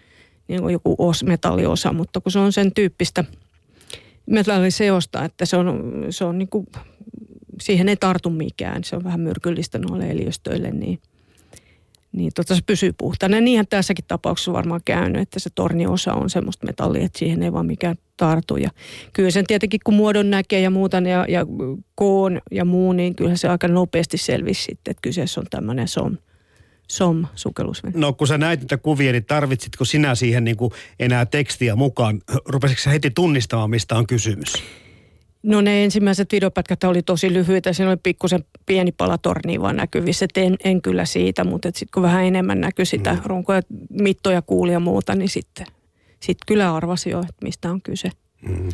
niin 0.48 0.62
kuin 0.62 0.74
joku 0.74 0.96
os, 0.98 1.24
metalliosa, 1.24 1.94
mutta 1.94 2.22
kun 2.22 2.32
se 2.32 2.40
on 2.40 2.52
sen 2.52 2.74
tyyppistä 2.74 3.24
metalliseosta, 4.26 5.26
että 5.26 5.46
se 5.46 5.58
on, 5.58 5.96
se 6.10 6.26
on 6.26 6.38
niin 6.38 6.50
kuin, 6.50 6.68
siihen 7.62 7.90
ei 7.90 7.98
tartu 7.98 8.30
mikään. 8.30 8.84
Se 8.84 8.96
on 8.96 9.04
vähän 9.04 9.20
myrkyllistä 9.20 9.80
noille 9.80 10.10
eliöstöille, 10.10 10.72
niin, 10.72 11.00
niin 12.12 12.32
tota 12.36 12.56
se 12.56 12.62
pysyy 12.66 12.94
puhtaana. 12.98 13.38
Ja 13.38 13.42
niinhän 13.42 13.68
tässäkin 13.68 14.06
tapauksessa 14.08 14.54
varmaan 14.54 14.82
käynyt, 14.86 15.22
että 15.22 15.40
se 15.40 15.50
torniosa 15.56 16.14
on 16.14 16.30
semmoista 16.30 16.66
metallia, 16.66 17.06
että 17.06 17.20
siihen 17.20 17.44
ei 17.44 17.54
vaan 17.54 17.66
mikään 17.66 17.96
tartu. 18.18 18.58
Ja 18.58 18.70
kyllä 19.14 19.32
sen 19.32 19.46
tietenkin 19.48 19.80
kun 19.84 19.94
muodon 19.94 20.30
näkee 20.30 20.60
ja 20.60 20.70
muuta 20.70 20.98
ja, 20.98 21.26
ja 21.30 21.46
koon 21.96 22.42
ja 22.52 22.66
muu, 22.66 22.94
niin 22.94 23.16
kyllä 23.16 23.36
se 23.36 23.48
aika 23.48 23.68
nopeasti 23.68 24.18
selvisi 24.18 24.64
sitten, 24.64 24.92
että 24.92 25.02
kyseessä 25.02 25.42
on 25.42 25.48
tämmöinen 25.50 25.88
som, 26.88 27.22
SOM-sukellusvene. 27.22 28.00
No 28.00 28.14
kun 28.14 28.28
sä 28.28 28.38
näit 28.38 28.60
niitä 28.60 28.78
kuvia, 28.78 29.12
niin 29.12 29.26
tarvitsitko 29.26 29.86
sinä 29.86 30.16
siihen 30.16 30.44
niin 30.44 30.58
kuin 30.58 30.72
enää 31.00 31.26
tekstiä 31.26 31.76
mukaan? 31.76 32.22
Rupesitko 32.46 32.90
heti 32.90 33.12
tunnistamaan, 33.12 33.70
mistä 33.70 33.96
on 33.96 34.08
kysymys? 34.08 34.54
No 35.44 35.62
ne 35.62 35.84
ensimmäiset 35.84 36.32
videopätkät 36.32 36.84
oli 36.84 37.02
tosi 37.02 37.34
lyhyitä. 37.34 37.74
Siinä 37.74 37.90
oli 37.90 38.00
pikkusen 38.04 38.44
pieni 38.66 38.92
pala 38.92 39.18
tornia 39.18 39.62
vaan 39.62 39.76
näkyvissä. 39.76 40.26
Et 40.26 40.38
en, 40.38 40.58
en 40.64 40.82
kyllä 40.82 41.06
siitä, 41.06 41.44
mutta 41.44 41.68
sitten 41.68 41.94
kun 41.94 42.04
vähän 42.04 42.24
enemmän 42.24 42.62
näkyi 42.62 42.86
sitä 42.86 43.14
mm. 43.14 43.22
runkoja, 43.26 43.62
mittoja 43.90 44.42
kuuli 44.42 44.72
ja 44.72 44.80
muuta, 44.80 45.16
niin 45.16 45.30
sitten 45.30 45.66
sit 46.20 46.38
kyllä 46.48 46.76
arvasi 46.76 47.10
jo, 47.10 47.20
että 47.20 47.44
mistä 47.44 47.72
on 47.72 47.82
kyse. 47.82 48.10
Mm. 48.42 48.70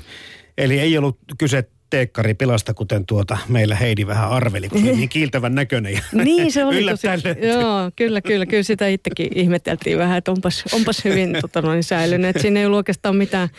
Eli 0.57 0.79
ei 0.79 0.97
ollut 0.97 1.17
kyse 1.37 1.69
teekkari 1.89 2.33
pilasta, 2.33 2.73
kuten 2.73 3.05
tuota 3.05 3.37
meillä 3.47 3.75
Heidi 3.75 4.07
vähän 4.07 4.29
arveli, 4.29 4.69
kun 4.69 4.81
se 4.81 4.91
niin 4.91 5.09
kiiltävän 5.19 5.55
näköinen. 5.55 6.01
niin 6.11 6.51
se 6.51 6.65
oli 6.65 6.85
tosi. 6.89 7.07
Joo, 7.47 7.91
kyllä, 7.95 8.21
kyllä. 8.21 8.45
Kyllä 8.45 8.63
sitä 8.63 8.87
itsekin 8.87 9.27
ihmeteltiin 9.35 9.97
vähän, 9.97 10.17
että 10.17 10.31
onpas, 10.31 10.63
onpas 10.73 11.05
hyvin 11.05 11.37
tota 11.41 11.61
noin, 11.61 11.83
säilynyt. 11.83 12.29
Että 12.29 12.41
siinä 12.41 12.59
ei 12.59 12.65
ollut 12.65 12.77
oikeastaan 12.77 13.15
mitään 13.15 13.49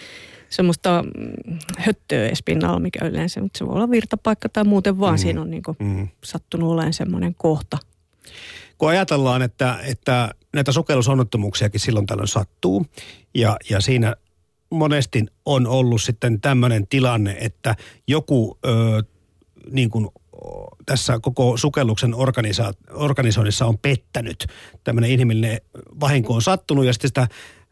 semmoista 0.51 1.05
mm, 1.17 1.59
höttöä 1.79 2.27
edes 2.27 2.43
pinnalla, 2.43 2.79
mikä 2.81 3.05
yleensä, 3.07 3.41
mutta 3.41 3.59
se 3.59 3.67
voi 3.67 3.75
olla 3.75 3.91
virtapaikka 3.91 4.49
tai 4.49 4.65
muuten 4.65 5.01
vaan. 5.01 5.15
Mm. 5.15 5.19
Siinä 5.19 5.41
on 5.41 5.51
niin 5.51 5.63
kuin 5.63 5.77
mm. 5.81 6.09
sattunut 6.25 6.73
olemaan 6.73 6.93
semmoinen 6.93 7.35
kohta. 7.35 7.79
Kun 8.79 8.89
ajatellaan, 8.89 9.43
että, 9.43 9.79
että 9.83 10.35
näitä 10.55 10.73
sukellusonnettomuuksiakin 10.73 11.81
silloin 11.81 12.07
tällöin 12.07 12.29
sattuu 12.29 12.87
ja, 13.35 13.57
ja 13.71 13.81
siinä 13.81 14.15
monesti 14.71 15.27
on 15.45 15.67
ollut 15.67 16.03
sitten 16.03 16.41
tämmöinen 16.41 16.87
tilanne, 16.87 17.37
että 17.41 17.77
joku 18.07 18.59
ö, 18.67 19.03
niin 19.71 19.91
kuin 19.91 20.09
tässä 20.87 21.19
koko 21.23 21.57
sukelluksen 21.57 22.15
organisa- 22.15 22.75
organisoinnissa 22.91 23.67
on 23.67 23.79
pettänyt. 23.79 24.47
Tämmöinen 24.85 25.11
inhimillinen 25.11 25.61
vahinko 26.01 26.35
on 26.35 26.43
sattunut 26.43 26.85
ja 26.85 26.93
sitten 26.93 27.09
sitä 27.09 27.29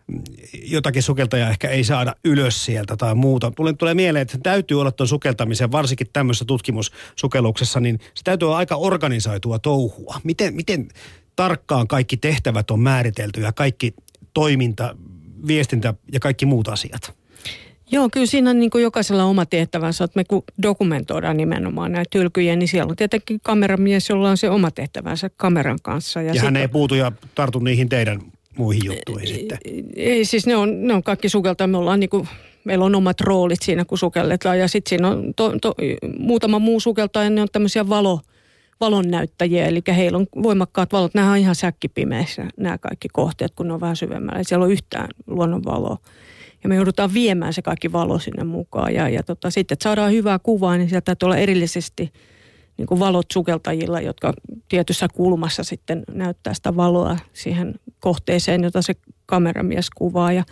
mm, 0.07 0.23
jotakin 0.65 1.03
sukeltajaa 1.03 1.51
ehkä 1.51 1.69
ei 1.69 1.85
saada 1.85 2.15
ylös 2.25 2.65
sieltä 2.65 2.97
tai 2.97 3.15
muuta. 3.15 3.51
Tulee, 3.51 3.73
tulee 3.73 3.95
mieleen, 3.95 4.23
että 4.23 4.39
täytyy 4.43 4.81
olla 4.81 4.93
tuon 4.93 5.09
sukeltamisen, 5.09 5.73
varsinkin 5.73 6.07
tämmöisessä 6.13 6.45
tutkimussukelluksessa, 6.45 7.81
niin 7.81 7.99
se 8.15 8.25
täytyy 8.25 8.49
olla 8.49 8.59
aika 8.59 8.77
organisoitua 8.77 9.59
touhua. 9.59 10.21
Miten, 10.25 10.55
miten 10.55 10.89
tarkkaan 11.37 11.89
kaikki 11.89 12.17
tehtävät 12.17 12.71
on 12.71 12.81
määritelty 12.81 13.41
ja 13.41 13.53
kaikki 13.53 13.95
toiminta 14.35 14.97
viestintä 15.47 15.95
ja 16.13 16.21
kaikki 16.21 16.47
muut 16.47 16.69
asiat? 16.69 17.15
Joo, 17.91 18.09
kyllä 18.13 18.27
siinä 18.27 18.51
on 18.51 18.59
niin 18.59 18.71
kuin 18.71 18.83
jokaisella 18.83 19.25
oma 19.25 19.47
tehtävänsä, 19.47 20.05
että 20.05 20.19
me 20.19 20.25
kun 20.25 20.43
dokumentoidaan 20.63 21.37
nimenomaan 21.37 21.93
näitä 21.93 22.19
hylkyjä, 22.19 22.57
niin 22.57 22.69
siellä 22.69 22.91
on 22.91 22.97
tietenkin 22.97 23.41
kameramies, 23.43 24.09
jolla 24.09 24.31
on 24.31 24.37
se 24.37 24.51
oma 24.51 24.71
tehtävänsä 24.71 25.31
kameran 25.37 25.79
kanssa. 25.83 26.23
Ja, 26.23 26.35
ja 26.35 26.43
hän 26.43 26.57
ei 26.57 26.69
puutu 26.69 26.95
ja 26.95 27.13
tartu 27.35 27.59
niihin 27.59 27.89
teidän 27.89 28.21
muihin 28.57 28.85
juttuihin 28.85 29.29
sitten? 29.29 29.59
Ei, 29.97 30.25
siis 30.25 30.47
ne 30.47 30.57
on, 30.57 30.87
ne 30.87 30.95
on 30.95 31.03
kaikki 31.03 31.29
sukelta. 31.29 31.67
Me 31.67 31.79
ollaan 31.79 32.01
niin 32.01 32.11
kuin, 32.11 32.29
meillä 32.65 32.85
on 32.85 32.95
omat 32.95 33.21
roolit 33.21 33.63
siinä, 33.63 33.85
kun 33.85 33.99
sukelletaan. 33.99 34.59
Ja 34.59 34.69
sitten 34.69 34.89
siinä 34.89 35.09
on 35.09 35.35
to, 35.37 35.59
to, 35.63 35.75
muutama 36.19 36.59
muu 36.59 36.81
sukeltaja, 36.81 37.31
ne 37.31 37.43
on 37.43 37.49
tämmöisiä 37.53 37.89
valo, 37.89 38.21
valonnäyttäjiä, 38.81 39.67
eli 39.67 39.83
heillä 39.97 40.19
on 40.19 40.27
voimakkaat 40.43 40.93
valot. 40.93 41.15
Nämä 41.15 41.31
on 41.31 41.39
ihan 41.39 41.55
säkkipimeissä 41.55 42.49
nämä 42.57 42.79
kaikki 42.79 43.09
kohteet, 43.13 43.55
kun 43.55 43.69
ne 43.69 43.75
on 43.75 43.81
vähän 43.81 43.97
syvemmällä. 43.97 44.39
Ei 44.39 44.45
siellä 44.45 44.65
on 44.65 44.73
yhtään 44.73 45.09
luonnonvaloa. 45.27 45.99
Ja 46.63 46.69
me 46.69 46.75
joudutaan 46.75 47.15
viemään 47.15 47.53
se 47.53 47.63
kaikki 47.63 47.93
valo 47.93 48.19
sinne 48.19 48.45
mukaan. 48.45 48.95
Ja, 48.95 49.09
ja 49.09 49.23
tota, 49.23 49.51
sitten, 49.51 49.75
että 49.75 49.83
saadaan 49.83 50.13
hyvää 50.13 50.39
kuvaa, 50.39 50.77
niin 50.77 50.89
sieltä 50.89 51.05
täytyy 51.05 51.27
olla 51.27 51.37
erillisesti 51.37 52.13
niin 52.79 52.87
kuin 52.87 53.01
valot 53.01 53.27
sukeltajilla, 53.33 54.01
jotka 54.01 54.33
tietyssä 54.69 55.09
kulmassa 55.15 55.65
sitten 55.65 56.05
näyttää 56.13 56.55
sitä 56.55 56.77
valoa 56.77 57.19
siihen 57.33 57.75
kohteeseen, 58.01 58.63
jota 58.63 58.83
se 58.83 58.95
kameramies 59.29 59.91
kuvaa. 59.91 60.33
Ja, 60.33 60.45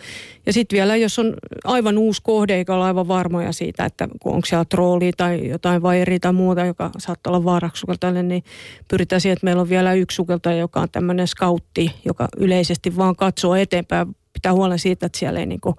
ja 0.45 0.53
sitten 0.53 0.77
vielä, 0.77 0.95
jos 0.95 1.19
on 1.19 1.33
aivan 1.63 1.97
uusi 1.97 2.21
kohde, 2.23 2.55
eikä 2.55 2.75
ole 2.75 2.83
aivan 2.83 3.07
varmoja 3.07 3.51
siitä, 3.51 3.85
että 3.85 4.07
onko 4.25 4.45
siellä 4.45 4.65
trooli 4.65 5.11
tai 5.17 5.49
jotain 5.49 5.81
vaieri 5.81 6.19
tai 6.19 6.33
muuta, 6.33 6.65
joka 6.65 6.91
saattaa 6.97 7.31
olla 7.31 7.43
vaaraksi 7.43 7.85
niin 8.23 8.43
pyritään 8.89 9.21
siihen, 9.21 9.33
että 9.33 9.45
meillä 9.45 9.61
on 9.61 9.69
vielä 9.69 9.93
yksi 9.93 10.15
sukeltaja, 10.15 10.57
joka 10.57 10.81
on 10.81 10.87
tämmöinen 10.91 11.27
scoutti, 11.27 11.91
joka 12.05 12.27
yleisesti 12.37 12.97
vaan 12.97 13.15
katsoo 13.15 13.55
eteenpäin, 13.55 14.15
pitää 14.33 14.53
huolen 14.53 14.79
siitä, 14.79 15.05
että 15.05 15.19
siellä 15.19 15.39
ei 15.39 15.45
niin 15.45 15.61
kuin 15.61 15.75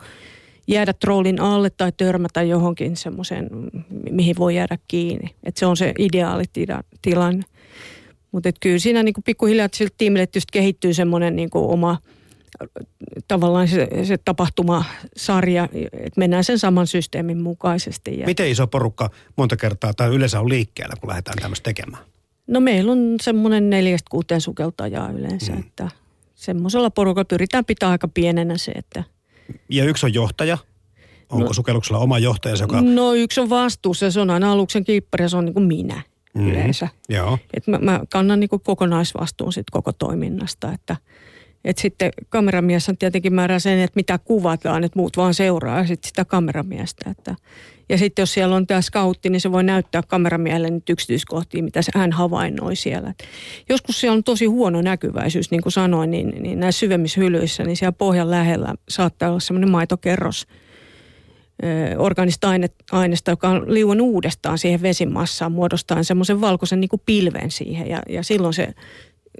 jäädä 0.68 0.92
trollin 0.92 1.40
alle 1.40 1.70
tai 1.70 1.92
törmätä 1.96 2.42
johonkin 2.42 2.96
semmoiseen, 2.96 3.48
mihin 4.10 4.36
voi 4.38 4.56
jäädä 4.56 4.78
kiinni. 4.88 5.34
Että 5.44 5.58
se 5.58 5.66
on 5.66 5.76
se 5.76 5.92
ideaali 5.98 6.44
tilanne. 7.02 7.42
Mutta 8.32 8.50
kyllä 8.60 8.78
siinä 8.78 9.02
niinku 9.02 9.22
pikkuhiljaa 9.22 9.68
sille 9.72 9.90
tiimille 9.98 10.28
kehittyy 10.52 10.94
semmoinen 10.94 11.36
niinku 11.36 11.72
oma 11.72 11.98
tavallaan 13.28 13.68
se, 13.68 13.88
se 14.04 14.18
tapahtumasarja, 14.18 15.68
että 15.92 16.18
mennään 16.18 16.44
sen 16.44 16.58
saman 16.58 16.86
systeemin 16.86 17.38
mukaisesti. 17.38 18.18
Ja... 18.18 18.26
Miten 18.26 18.48
iso 18.48 18.66
porukka 18.66 19.10
monta 19.36 19.56
kertaa 19.56 19.94
tai 19.94 20.08
yleensä 20.08 20.40
on 20.40 20.48
liikkeellä, 20.48 20.94
kun 21.00 21.08
lähdetään 21.08 21.38
tämmöistä 21.38 21.64
tekemään? 21.64 22.02
No 22.46 22.60
meillä 22.60 22.92
on 22.92 23.14
semmoinen 23.22 23.70
neljästä 23.70 24.10
kuuteen 24.10 24.40
sukeltajaa 24.40 25.10
yleensä, 25.10 25.52
mm. 25.52 25.58
että 25.58 25.88
semmoisella 26.34 26.90
porukalla 26.90 27.24
pyritään 27.24 27.64
pitää 27.64 27.90
aika 27.90 28.08
pienenä 28.08 28.58
se, 28.58 28.72
että... 28.72 29.04
Ja 29.68 29.84
yksi 29.84 30.06
on 30.06 30.14
johtaja? 30.14 30.58
Onko 31.30 31.46
no, 31.46 31.52
sukelluksella 31.52 31.98
oma 31.98 32.18
johtaja, 32.18 32.54
joka... 32.60 32.80
No 32.80 33.14
yksi 33.14 33.40
on 33.40 33.50
vastuussa, 33.50 34.10
se 34.10 34.20
on 34.20 34.30
aina 34.30 34.52
aluksen 34.52 34.84
kiippari 34.84 35.24
ja 35.24 35.28
se 35.28 35.36
on 35.36 35.44
niin 35.44 35.54
kuin 35.54 35.66
minä 35.66 36.02
mm, 36.34 36.48
yleensä. 36.48 36.88
Joo. 37.08 37.38
Et 37.54 37.66
mä, 37.66 37.78
mä 37.78 38.00
kannan 38.12 38.40
niin 38.40 38.48
kuin 38.48 38.62
kokonaisvastuun 38.62 39.52
sit 39.52 39.70
koko 39.70 39.92
toiminnasta, 39.92 40.72
että 40.72 40.96
et 41.64 41.78
sitten 41.78 42.10
kameramies 42.28 42.88
on 42.88 42.96
tietenkin 42.96 43.34
määrää 43.34 43.58
sen, 43.58 43.78
että 43.78 43.96
mitä 43.96 44.18
kuvataan, 44.18 44.84
että 44.84 44.98
muut 44.98 45.16
vaan 45.16 45.34
seuraa 45.34 45.86
sitten 45.86 46.08
sitä 46.08 46.24
kameramiestä. 46.24 47.10
Että. 47.10 47.34
Ja 47.88 47.98
sitten 47.98 48.22
jos 48.22 48.34
siellä 48.34 48.56
on 48.56 48.66
tämä 48.66 48.80
scoutti, 48.80 49.30
niin 49.30 49.40
se 49.40 49.52
voi 49.52 49.64
näyttää 49.64 50.02
kameramiehelle 50.08 50.70
nyt 50.70 50.90
yksityiskohtia, 50.90 51.62
mitä 51.62 51.80
hän 51.94 52.12
havainnoi 52.12 52.76
siellä. 52.76 53.10
Et 53.10 53.24
joskus 53.68 54.00
siellä 54.00 54.16
on 54.16 54.24
tosi 54.24 54.46
huono 54.46 54.82
näkyväisyys, 54.82 55.50
niin 55.50 55.62
kuin 55.62 55.72
sanoin, 55.72 56.10
niin, 56.10 56.42
niin 56.42 56.60
näissä 56.60 56.80
syvemmissä 56.80 57.20
hylyissä, 57.20 57.64
niin 57.64 57.76
siellä 57.76 57.92
pohjan 57.92 58.30
lähellä 58.30 58.74
saattaa 58.88 59.28
olla 59.28 59.40
semmoinen 59.40 59.70
maitokerros– 59.70 60.46
organista 61.98 62.48
aineesta, 62.92 63.30
joka 63.30 63.48
on 63.48 63.74
liuon 63.74 64.00
uudestaan 64.00 64.58
siihen 64.58 64.82
vesimassaan 64.82 65.52
muodostaen 65.52 66.04
semmoisen 66.04 66.40
valkoisen 66.40 66.80
niin 66.80 66.88
kuin 66.88 67.02
pilven 67.06 67.50
siihen. 67.50 67.88
Ja, 67.88 68.02
ja 68.08 68.22
silloin 68.22 68.54
se 68.54 68.74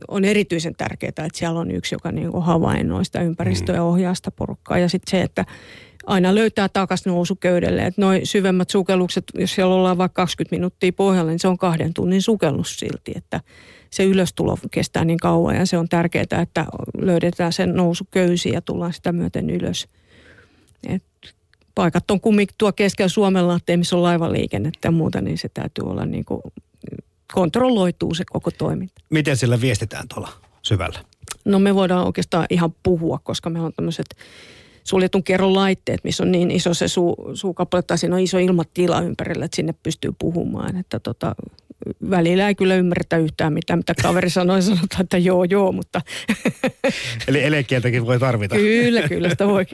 on 0.09 0.25
erityisen 0.25 0.75
tärkeää, 0.77 1.09
että 1.09 1.29
siellä 1.33 1.61
on 1.61 1.71
yksi, 1.71 1.95
joka 1.95 2.13
niin 2.13 2.31
kuin 2.31 2.45
havainnoi 2.45 3.05
sitä 3.05 3.21
ympäristöä 3.21 3.75
ja 3.75 3.81
mm. 3.81 3.87
ohjaa 3.87 4.15
sitä 4.15 4.31
porukkaa. 4.31 4.79
Ja 4.79 4.89
sitten 4.89 5.11
se, 5.11 5.23
että 5.23 5.45
aina 6.07 6.35
löytää 6.35 6.69
takaisin 6.69 7.11
nousuköydelle. 7.11 7.87
Että 7.87 8.01
noin 8.01 8.27
syvemmät 8.27 8.71
sukellukset, 8.71 9.25
jos 9.35 9.55
siellä 9.55 9.75
ollaan 9.75 9.99
vaikka 9.99 10.23
20 10.23 10.57
minuuttia 10.57 10.93
pohjalla, 10.93 11.31
niin 11.31 11.39
se 11.39 11.49
on 11.49 11.59
kahden 11.59 11.95
tunnin 11.95 12.23
sukellus 12.23 12.79
silti, 12.79 13.13
että 13.17 13.41
se 13.91 14.05
ylöstulo 14.05 14.59
kestää 14.71 15.05
niin 15.05 15.19
kauan 15.19 15.57
ja 15.57 15.67
se 15.67 15.79
on 15.79 15.89
tärkeää, 15.89 16.43
että 16.43 16.67
löydetään 16.99 17.53
sen 17.53 17.75
nousuköysi 17.75 18.51
ja 18.51 18.63
tullaan 18.63 18.93
sitä 18.93 19.13
myöten 19.13 19.51
ylös. 19.51 19.89
Et 20.89 21.05
paikat 21.75 22.11
on 22.11 22.21
kumminkin 22.21 22.55
tuo 22.59 22.73
keskellä 22.73 23.09
Suomen 23.09 23.49
lahteen, 23.49 23.79
missä 23.79 23.97
on 23.97 24.03
laivaliikennettä 24.03 24.89
ja 24.89 24.91
muuta, 24.93 25.21
niin 25.21 25.39
se 25.39 25.49
täytyy 25.49 25.85
olla 25.85 26.07
niin 26.07 26.25
kuin, 26.25 26.41
kontrolloituu 27.33 28.15
se 28.15 28.25
koko 28.25 28.51
toiminta. 28.51 28.95
Miten 29.11 29.37
sillä 29.37 29.61
viestitään 29.61 30.09
tuolla 30.09 30.29
syvällä? 30.63 30.99
No 31.45 31.59
me 31.59 31.75
voidaan 31.75 32.07
oikeastaan 32.07 32.47
ihan 32.51 32.75
puhua, 32.83 33.19
koska 33.23 33.51
meillä 33.51 33.67
on 33.67 33.73
tämmöiset 33.73 34.07
suljetun 34.89 35.25
kerron 35.25 35.55
laitteet, 35.55 36.05
missä 36.05 36.23
on 36.23 36.33
niin 36.33 36.51
iso 36.51 36.75
se 36.75 36.89
suu, 36.89 37.17
suukappale, 37.35 37.83
tai 37.83 37.99
siinä 37.99 38.17
on 38.17 38.23
iso 38.23 38.39
ilmatila 38.39 39.01
ympärillä, 39.01 39.45
että 39.45 39.57
sinne 39.57 39.75
pystyy 39.83 40.11
puhumaan. 40.19 40.77
Että 40.77 41.01
tota, 41.01 41.35
välillä 42.11 42.49
ei 42.49 42.55
kyllä 42.55 42.75
ymmärretä 42.75 43.17
yhtään 43.17 43.53
mitään, 43.53 43.79
mitä 43.79 43.95
kaveri 44.03 44.31
sanoi, 44.31 44.63
sanotaan, 44.63 45.01
että 45.01 45.19
joo, 45.19 45.45
joo, 45.45 45.73
mutta... 45.73 46.01
Eli 47.29 47.45
elekieltäkin 47.45 48.07
voi 48.07 48.19
tarvita. 48.19 48.55
Kyllä, 48.55 49.09
kyllä, 49.09 49.29
sitä 49.29 49.47
voi 49.47 49.67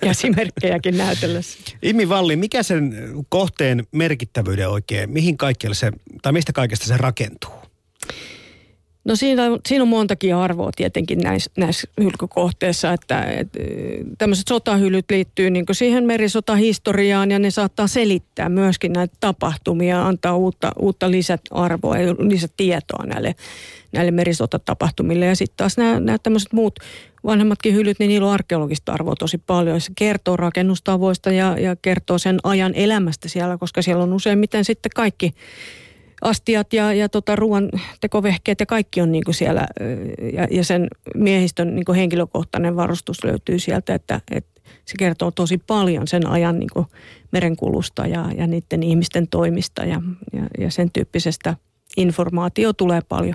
käsimerkkejäkin 0.00 0.96
näytellä. 0.96 1.40
Imi 1.82 2.08
Valli, 2.08 2.36
mikä 2.36 2.62
sen 2.62 2.94
kohteen 3.28 3.86
merkittävyyden 3.92 4.68
oikein, 4.68 5.10
mihin 5.10 5.36
kaikkialle 5.36 5.74
se, 5.74 5.92
tai 6.22 6.32
mistä 6.32 6.52
kaikesta 6.52 6.86
se 6.86 6.96
rakentuu? 6.96 7.55
No 9.06 9.16
siinä, 9.16 9.42
siinä 9.68 9.82
on 9.82 9.88
montakin 9.88 10.34
arvoa 10.34 10.70
tietenkin 10.76 11.18
näissä, 11.18 11.50
näissä 11.56 11.88
hylkykohteissa, 12.02 12.92
että, 12.92 13.22
että 13.22 13.58
tämmöiset 14.18 14.48
sotahylyt 14.48 15.04
liittyy 15.10 15.50
niin 15.50 15.64
siihen 15.72 16.04
merisotahistoriaan 16.04 17.30
ja 17.30 17.38
ne 17.38 17.50
saattaa 17.50 17.86
selittää 17.86 18.48
myöskin 18.48 18.92
näitä 18.92 19.16
tapahtumia, 19.20 20.06
antaa 20.06 20.36
uutta, 20.36 20.72
uutta 20.78 21.10
lisäarvoa 21.10 21.98
ja 21.98 22.14
lisätietoa 22.18 23.06
näille, 23.06 23.34
näille 23.92 24.10
merisotatapahtumille. 24.10 25.26
Ja 25.26 25.36
sitten 25.36 25.56
taas 25.56 25.76
nämä, 25.76 26.00
nämä 26.00 26.18
tämmöiset 26.22 26.52
muut 26.52 26.80
vanhemmatkin 27.24 27.74
hylyt, 27.74 27.98
niin 27.98 28.08
niillä 28.08 28.26
on 28.26 28.34
arkeologista 28.34 28.92
arvoa 28.92 29.14
tosi 29.16 29.38
paljon. 29.38 29.80
Se 29.80 29.92
kertoo 29.96 30.36
rakennustavoista 30.36 31.32
ja, 31.32 31.58
ja 31.58 31.76
kertoo 31.76 32.18
sen 32.18 32.38
ajan 32.44 32.74
elämästä 32.74 33.28
siellä, 33.28 33.58
koska 33.58 33.82
siellä 33.82 34.02
on 34.02 34.12
useimmiten 34.12 34.64
sitten 34.64 34.90
kaikki 34.94 35.34
astiat 36.22 36.72
ja, 36.72 36.92
ja 36.92 37.08
tota, 37.08 37.36
ruoan 37.36 37.68
tekovehkeet 38.00 38.60
ja 38.60 38.66
kaikki 38.66 39.00
on 39.00 39.12
niinku 39.12 39.32
siellä 39.32 39.66
ja, 40.32 40.46
ja 40.50 40.64
sen 40.64 40.88
miehistön 41.14 41.74
niinku 41.74 41.92
henkilökohtainen 41.92 42.76
varustus 42.76 43.24
löytyy 43.24 43.58
sieltä, 43.58 43.94
että, 43.94 44.20
että 44.30 44.60
se 44.84 44.94
kertoo 44.98 45.30
tosi 45.30 45.58
paljon 45.58 46.08
sen 46.08 46.26
ajan 46.26 46.58
niinku 46.58 46.86
merenkulusta 47.32 48.06
ja, 48.06 48.30
ja 48.36 48.46
niiden 48.46 48.82
ihmisten 48.82 49.28
toimista 49.28 49.84
ja, 49.84 50.02
ja, 50.32 50.46
ja 50.58 50.70
sen 50.70 50.90
tyyppisestä 50.90 51.56
informaatio 51.96 52.72
tulee 52.72 53.00
paljon. 53.08 53.34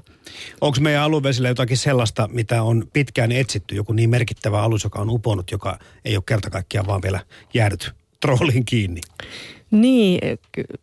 Onko 0.62 0.78
meidän 0.82 1.04
aluevesillä 1.04 1.48
jotakin 1.50 1.78
sellaista, 1.78 2.30
mitä 2.32 2.64
on 2.64 2.88
pitkään 2.94 3.32
etsitty, 3.32 3.76
joku 3.76 3.94
niin 3.94 4.10
merkittävä 4.10 4.62
alus, 4.62 4.84
joka 4.84 5.00
on 5.00 5.10
uponut, 5.10 5.52
joka 5.52 5.80
ei 6.06 6.16
ole 6.16 6.24
kerta 6.28 6.50
kaikkiaan 6.50 6.88
vaan 6.88 7.02
vielä 7.02 7.20
jäänyt 7.54 7.92
trollin 8.22 8.66
kiinni? 8.66 9.02
Niin, 9.72 10.20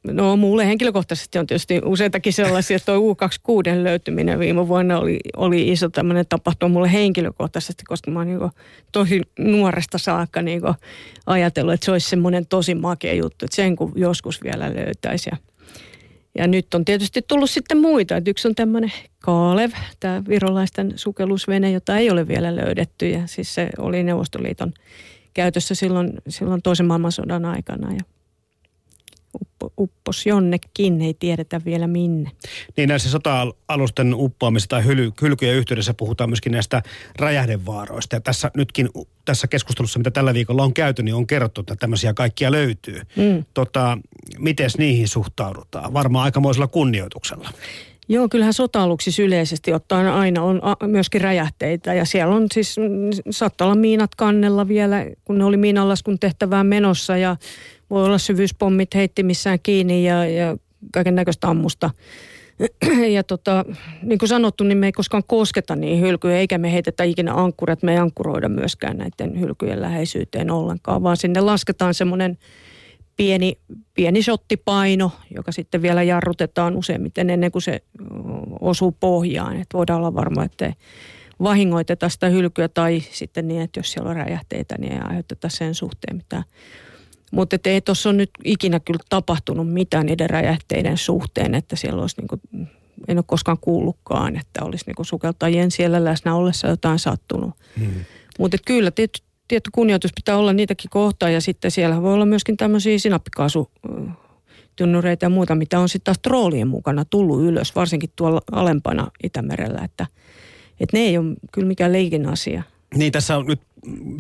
no 0.05 0.37
mulle 0.37 0.67
henkilökohtaisesti 0.67 1.39
on 1.39 1.47
tietysti 1.47 1.81
useitakin 1.85 2.33
sellaisia, 2.33 2.77
että 2.77 2.93
tuo 2.93 3.15
U26 3.15 3.85
löytyminen 3.85 4.39
viime 4.39 4.69
vuonna 4.69 4.99
oli, 4.99 5.19
oli 5.37 5.69
iso 5.69 5.89
tämmöinen 5.89 6.25
tapahtuma 6.29 6.73
mulle 6.73 6.93
henkilökohtaisesti, 6.93 7.85
koska 7.85 8.11
mä 8.11 8.19
oon 8.19 8.27
niin 8.27 8.51
tosi 8.93 9.23
nuoresta 9.39 9.99
saakka 9.99 10.43
niin 10.43 10.63
ajatellut, 11.27 11.75
että 11.75 11.85
se 11.85 11.93
olisi 11.93 12.09
semmoinen 12.09 12.47
tosi 12.47 12.75
makea 12.75 13.15
juttu, 13.15 13.45
että 13.45 13.57
sen 13.57 13.77
kun 13.77 13.93
joskus 13.97 14.43
vielä 14.43 14.75
löytäisi. 14.75 15.31
Ja, 15.31 15.37
ja 16.35 16.47
nyt 16.47 16.75
on 16.75 16.85
tietysti 16.85 17.23
tullut 17.23 17.51
sitten 17.51 17.79
muita, 17.79 18.17
että 18.17 18.31
yksi 18.31 18.49
on 18.49 18.55
tämmöinen 18.55 18.93
Kaalev, 19.19 19.71
tämä 20.01 20.23
virolaisten 20.29 20.93
sukellusvene, 20.97 21.71
jota 21.71 21.97
ei 21.97 22.11
ole 22.11 22.29
vielä 22.29 22.57
löydetty 22.57 23.09
ja 23.09 23.27
siis 23.27 23.55
se 23.55 23.69
oli 23.79 24.03
Neuvostoliiton 24.03 24.73
käytössä 25.35 25.75
silloin, 25.75 26.13
silloin 26.29 26.63
toisen 26.63 26.87
maailmansodan 26.87 27.45
aikana 27.45 27.93
ja 27.93 28.01
uppo, 29.35 29.73
uppos 29.79 30.27
jonnekin, 30.27 31.01
ei 31.01 31.15
tiedetä 31.15 31.61
vielä 31.65 31.87
minne. 31.87 32.31
Niin 32.77 32.89
näissä 32.89 33.11
sota-alusten 33.11 34.15
uppoamisesta 34.15 34.77
tai 34.77 34.85
hyly, 34.85 35.13
hylkyjen 35.23 35.57
yhteydessä 35.57 35.95
puhutaan 35.95 36.31
myöskin 36.31 36.53
näistä 36.53 36.83
räjähdevaaroista. 37.17 38.17
Ja 38.17 38.21
tässä 38.21 38.51
nytkin 38.57 38.89
tässä 39.25 39.47
keskustelussa, 39.47 39.99
mitä 39.99 40.11
tällä 40.11 40.35
viikolla 40.35 40.63
on 40.63 40.75
käyty, 40.75 41.03
niin 41.03 41.15
on 41.15 41.27
kerrottu, 41.27 41.61
että 41.61 41.77
tämmöisiä 41.77 42.15
kaikkia 42.15 42.53
löytyy. 42.53 43.01
Mm. 43.17 43.45
Tota, 43.55 43.99
Miten 44.39 44.71
niihin 44.79 45.09
suhtaudutaan? 45.09 45.93
Varmaan 45.93 46.25
aikamoisella 46.25 46.67
kunnioituksella. 46.67 47.51
Joo, 48.09 48.29
kyllähän 48.29 48.55
sota-aluksissa 48.55 49.23
yleisesti 49.23 49.73
ottaen 49.73 50.07
aina 50.07 50.43
on 50.43 50.61
myöskin 50.87 51.21
räjähteitä 51.21 51.95
ja 51.95 52.05
siellä 52.05 52.35
on 52.35 52.47
siis, 52.53 52.77
saattaa 53.31 53.67
olla 53.67 53.81
miinat 53.81 54.15
kannella 54.15 54.69
vielä, 54.69 55.07
kun 55.25 55.39
ne 55.39 55.45
oli 55.45 55.57
miinanlaskun 55.57 56.19
tehtävään 56.19 56.67
menossa 56.67 57.17
ja 57.17 57.37
voi 57.91 58.05
olla 58.05 58.19
syvyyspommit 58.19 58.95
heittimissään 58.95 59.59
kiinni 59.63 60.05
ja, 60.05 60.25
ja 60.25 60.57
kaiken 60.93 61.15
näköistä 61.15 61.49
ammusta. 61.49 61.91
Ja 63.09 63.25
tota, 63.25 63.65
niin 64.03 64.19
kuin 64.19 64.29
sanottu, 64.29 64.65
niin 64.65 64.79
me 64.79 64.87
ei 64.87 64.93
koskaan 64.93 65.23
kosketa 65.27 65.77
niin 65.77 66.01
hylkyjä, 66.01 66.39
eikä 66.39 66.59
me 66.59 66.73
heitetä 66.73 67.05
ikinä 67.05 67.35
ankkurat, 67.35 67.83
me 67.83 67.93
ei 67.93 67.99
ankkuroida 67.99 68.49
myöskään 68.49 68.97
näiden 68.97 69.41
hylkyjen 69.41 69.83
läheisyyteen 69.83 70.51
ollenkaan, 70.51 71.03
vaan 71.03 71.17
sinne 71.17 71.41
lasketaan 71.41 71.95
semmoinen 71.95 72.39
pieni, 73.17 73.59
pieni 73.95 74.23
shottipaino, 74.23 75.13
joka 75.35 75.53
sitten 75.53 75.83
vielä 75.83 76.03
jarrutetaan 76.03 76.77
useimmiten 76.77 77.31
ennen 77.31 77.53
kuin 77.53 77.63
se 77.63 77.83
osuu 78.61 78.93
pohjaan. 79.01 79.57
Että 79.57 79.79
voidaan 79.79 79.99
olla 79.99 80.15
varma, 80.15 80.45
että 80.45 80.73
vahingoiteta 81.43 82.09
sitä 82.09 82.29
hylkyä 82.29 82.69
tai 82.69 83.03
sitten 83.11 83.49
niin, 83.49 83.63
että 83.63 83.81
jos 83.81 83.93
siellä 83.93 84.11
on 84.11 84.17
räjähteitä, 84.17 84.75
niin 84.79 84.93
ei 84.93 84.99
aiheuteta 84.99 85.49
sen 85.49 85.75
suhteen 85.75 86.17
mitään 86.17 86.45
mutta 87.31 87.57
ei 87.65 87.81
tuossa 87.81 88.09
ole 88.09 88.17
nyt 88.17 88.31
ikinä 88.45 88.81
kyllä 88.81 89.01
tapahtunut 89.09 89.73
mitään 89.73 90.07
niiden 90.07 90.31
räjähteiden 90.31 90.97
suhteen, 90.97 91.55
että 91.55 91.77
siellä 91.77 92.03
olisi 92.03 92.17
niin 92.21 92.29
kuin, 92.29 92.69
en 93.09 93.19
ole 93.19 93.25
koskaan 93.27 93.59
kuullutkaan, 93.61 94.37
että 94.37 94.65
olisi 94.65 94.85
niin 94.87 94.95
kuin 94.95 95.07
sukeltajien 95.07 95.71
siellä 95.71 96.05
läsnä 96.05 96.35
ollessa 96.35 96.69
jotain 96.69 96.99
sattunut. 96.99 97.55
Hmm. 97.79 98.05
Mutta 98.39 98.57
kyllä 98.67 98.91
tietty, 98.91 99.23
tietty 99.49 99.71
kunnioitus 99.75 100.13
pitää 100.15 100.37
olla 100.37 100.53
niitäkin 100.53 100.91
kohtaa 100.91 101.31
ja 101.31 101.41
sitten 101.41 101.71
siellä 101.71 102.03
voi 102.03 102.15
olla 102.15 102.27
myöskin 102.27 102.57
tämmöisiä 102.57 102.99
sinappikaasu 102.99 103.71
tynnyreitä 104.77 105.27
ja 105.27 105.31
muuta, 105.31 105.55
mitä 105.55 105.79
on 105.79 105.89
sitten 105.89 106.05
taas 106.05 106.19
troolien 106.23 106.69
mukana 106.69 107.05
tullut 107.05 107.43
ylös, 107.43 107.75
varsinkin 107.75 108.11
tuolla 108.17 108.41
alempana 108.53 109.11
Itämerellä, 109.23 109.81
että, 109.85 110.07
että 110.81 110.97
ne 110.97 111.03
ei 111.03 111.19
ole 111.19 111.37
kyllä 111.53 111.69
mikään 111.69 111.93
leikin 111.93 112.27
asia. 112.27 112.63
Niin, 112.95 113.13
tässä 113.13 113.37
on 113.37 113.47
nyt 113.47 113.61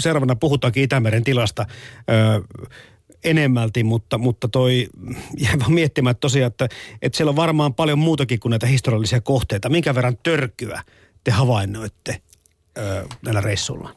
seuraavana 0.00 0.36
puhutaankin 0.36 0.82
Itämeren 0.82 1.24
tilasta. 1.24 1.66
Öö, 2.10 2.40
enemmälti, 3.24 3.84
mutta, 3.84 4.18
mutta 4.18 4.48
toi 4.48 4.88
jäi 5.38 5.58
vaan 5.58 5.72
miettimään 5.72 6.10
että 6.10 6.20
tosiaan, 6.20 6.46
että, 6.46 6.68
että 7.02 7.16
siellä 7.16 7.30
on 7.30 7.36
varmaan 7.36 7.74
paljon 7.74 7.98
muutakin 7.98 8.40
kuin 8.40 8.50
näitä 8.50 8.66
historiallisia 8.66 9.20
kohteita. 9.20 9.68
Minkä 9.68 9.94
verran 9.94 10.18
törkyä 10.22 10.82
te 11.24 11.30
havainnoitte 11.30 12.20
ö, 12.78 13.04
näillä 13.22 13.40
reissulla? 13.40 13.94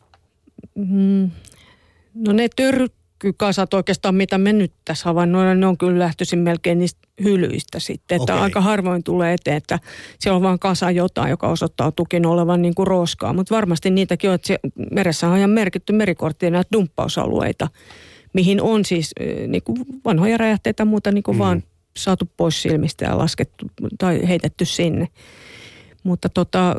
Mm. 0.76 1.32
No 2.14 2.34
ne 2.34 2.48
törkkykasat 2.56 3.74
oikeastaan, 3.74 4.16
mitä 4.16 4.38
me 4.38 4.54
nyt 4.54 4.74
tässä 4.86 5.10
havainnoidaan, 5.10 5.60
ne 5.60 5.68
on 5.68 5.78
kyllä 5.78 6.00
lähtöisin 6.00 6.40
melkein 6.40 6.80
niistä 6.80 7.08
hylyistä 7.24 7.80
sitten. 7.80 8.22
Että 8.22 8.34
okay. 8.34 8.44
aika 8.44 8.62
harvoin 8.62 9.04
tulee 9.04 9.34
eteen, 9.34 9.58
että 9.58 9.80
siellä 10.20 10.36
on 10.36 10.44
vaan 10.44 10.60
kasa 10.60 10.92
jotain, 10.92 11.30
joka 11.30 11.48
osoittaa 11.48 11.92
tukin 11.92 12.26
olevan 12.26 12.62
niin 12.62 12.76
kuin 12.76 12.88
roskaa. 12.88 13.34
Mutta 13.34 13.56
varmasti 13.56 13.90
niitäkin 13.90 14.30
on, 14.30 14.36
että 14.36 14.58
meressä 14.92 15.28
on 15.28 15.38
ihan 15.38 15.50
merkitty 15.50 15.94
merikorttia 15.94 16.50
näitä 16.50 16.70
dumppausalueita 16.72 17.68
mihin 18.34 18.62
on 18.62 18.86
siis 18.86 19.12
niin 19.48 19.63
kuin 19.63 19.78
vanhoja 20.06 20.38
räjähteitä 20.38 20.82
ja 20.82 20.86
muuta 20.86 21.12
niin 21.12 21.24
kuin 21.24 21.36
mm. 21.36 21.39
vaan 21.39 21.63
saatu 21.98 22.30
pois 22.38 22.62
silmistä 22.62 23.06
ja 23.06 23.17
laskettu 23.17 23.65
tai 23.98 24.28
heitetty 24.28 24.65
sinne. 24.65 25.08
Mutta 26.04 26.30
tota, 26.30 26.76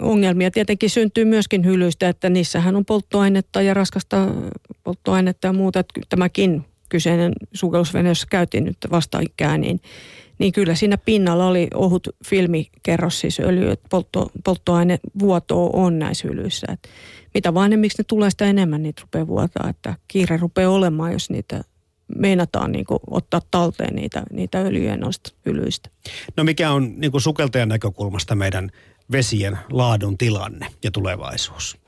ongelmia 0.00 0.50
tietenkin 0.50 0.90
syntyy 0.90 1.24
myöskin 1.24 1.64
hylyistä, 1.64 2.08
että 2.08 2.30
niissähän 2.30 2.76
on 2.76 2.84
polttoainetta 2.84 3.62
ja 3.62 3.74
raskasta 3.74 4.28
polttoainetta 4.84 5.46
ja 5.46 5.52
muuta. 5.52 5.84
Tämäkin 6.08 6.64
kyseinen 6.88 7.32
sukellusvene, 7.52 8.08
jossa 8.08 8.26
käytiin 8.30 8.64
nyt 8.64 8.76
vastaikään, 8.90 9.60
niin, 9.60 9.80
niin 10.38 10.52
kyllä 10.52 10.74
siinä 10.74 10.98
pinnalla 10.98 11.46
oli 11.46 11.68
ohut 11.74 12.08
filmikerros, 12.26 13.20
siis 13.20 13.40
öljy, 13.40 13.70
että 13.70 13.86
poltto, 13.90 14.30
polttoainevuotoa 14.44 15.70
on 15.72 15.98
näissä 15.98 16.28
hylyissä. 16.28 16.66
Että 16.72 16.88
mitä 17.34 17.54
vanhemmiksi 17.54 17.98
ne 17.98 18.04
tulee, 18.04 18.30
sitä 18.30 18.44
enemmän 18.44 18.82
niitä 18.82 19.02
rupeaa 19.02 19.26
vuotaa, 19.26 19.68
että 19.68 19.94
kiire 20.08 20.36
rupeaa 20.36 20.70
olemaan, 20.70 21.12
jos 21.12 21.30
niitä 21.30 21.64
meinataan 22.16 22.72
niin 22.72 22.84
kuin 22.84 22.98
ottaa 23.10 23.40
talteen 23.50 23.94
niitä, 23.94 24.22
niitä 24.32 24.60
öljyjä 24.60 24.96
noista 24.96 25.32
ylyistä. 25.46 25.90
No 26.36 26.44
mikä 26.44 26.70
on 26.70 26.94
niin 26.96 27.10
kuin 27.10 27.20
sukeltajan 27.20 27.68
näkökulmasta 27.68 28.34
meidän 28.34 28.70
vesien 29.12 29.58
laadun 29.70 30.18
tilanne 30.18 30.66
ja 30.84 30.90
tulevaisuus? 30.90 31.78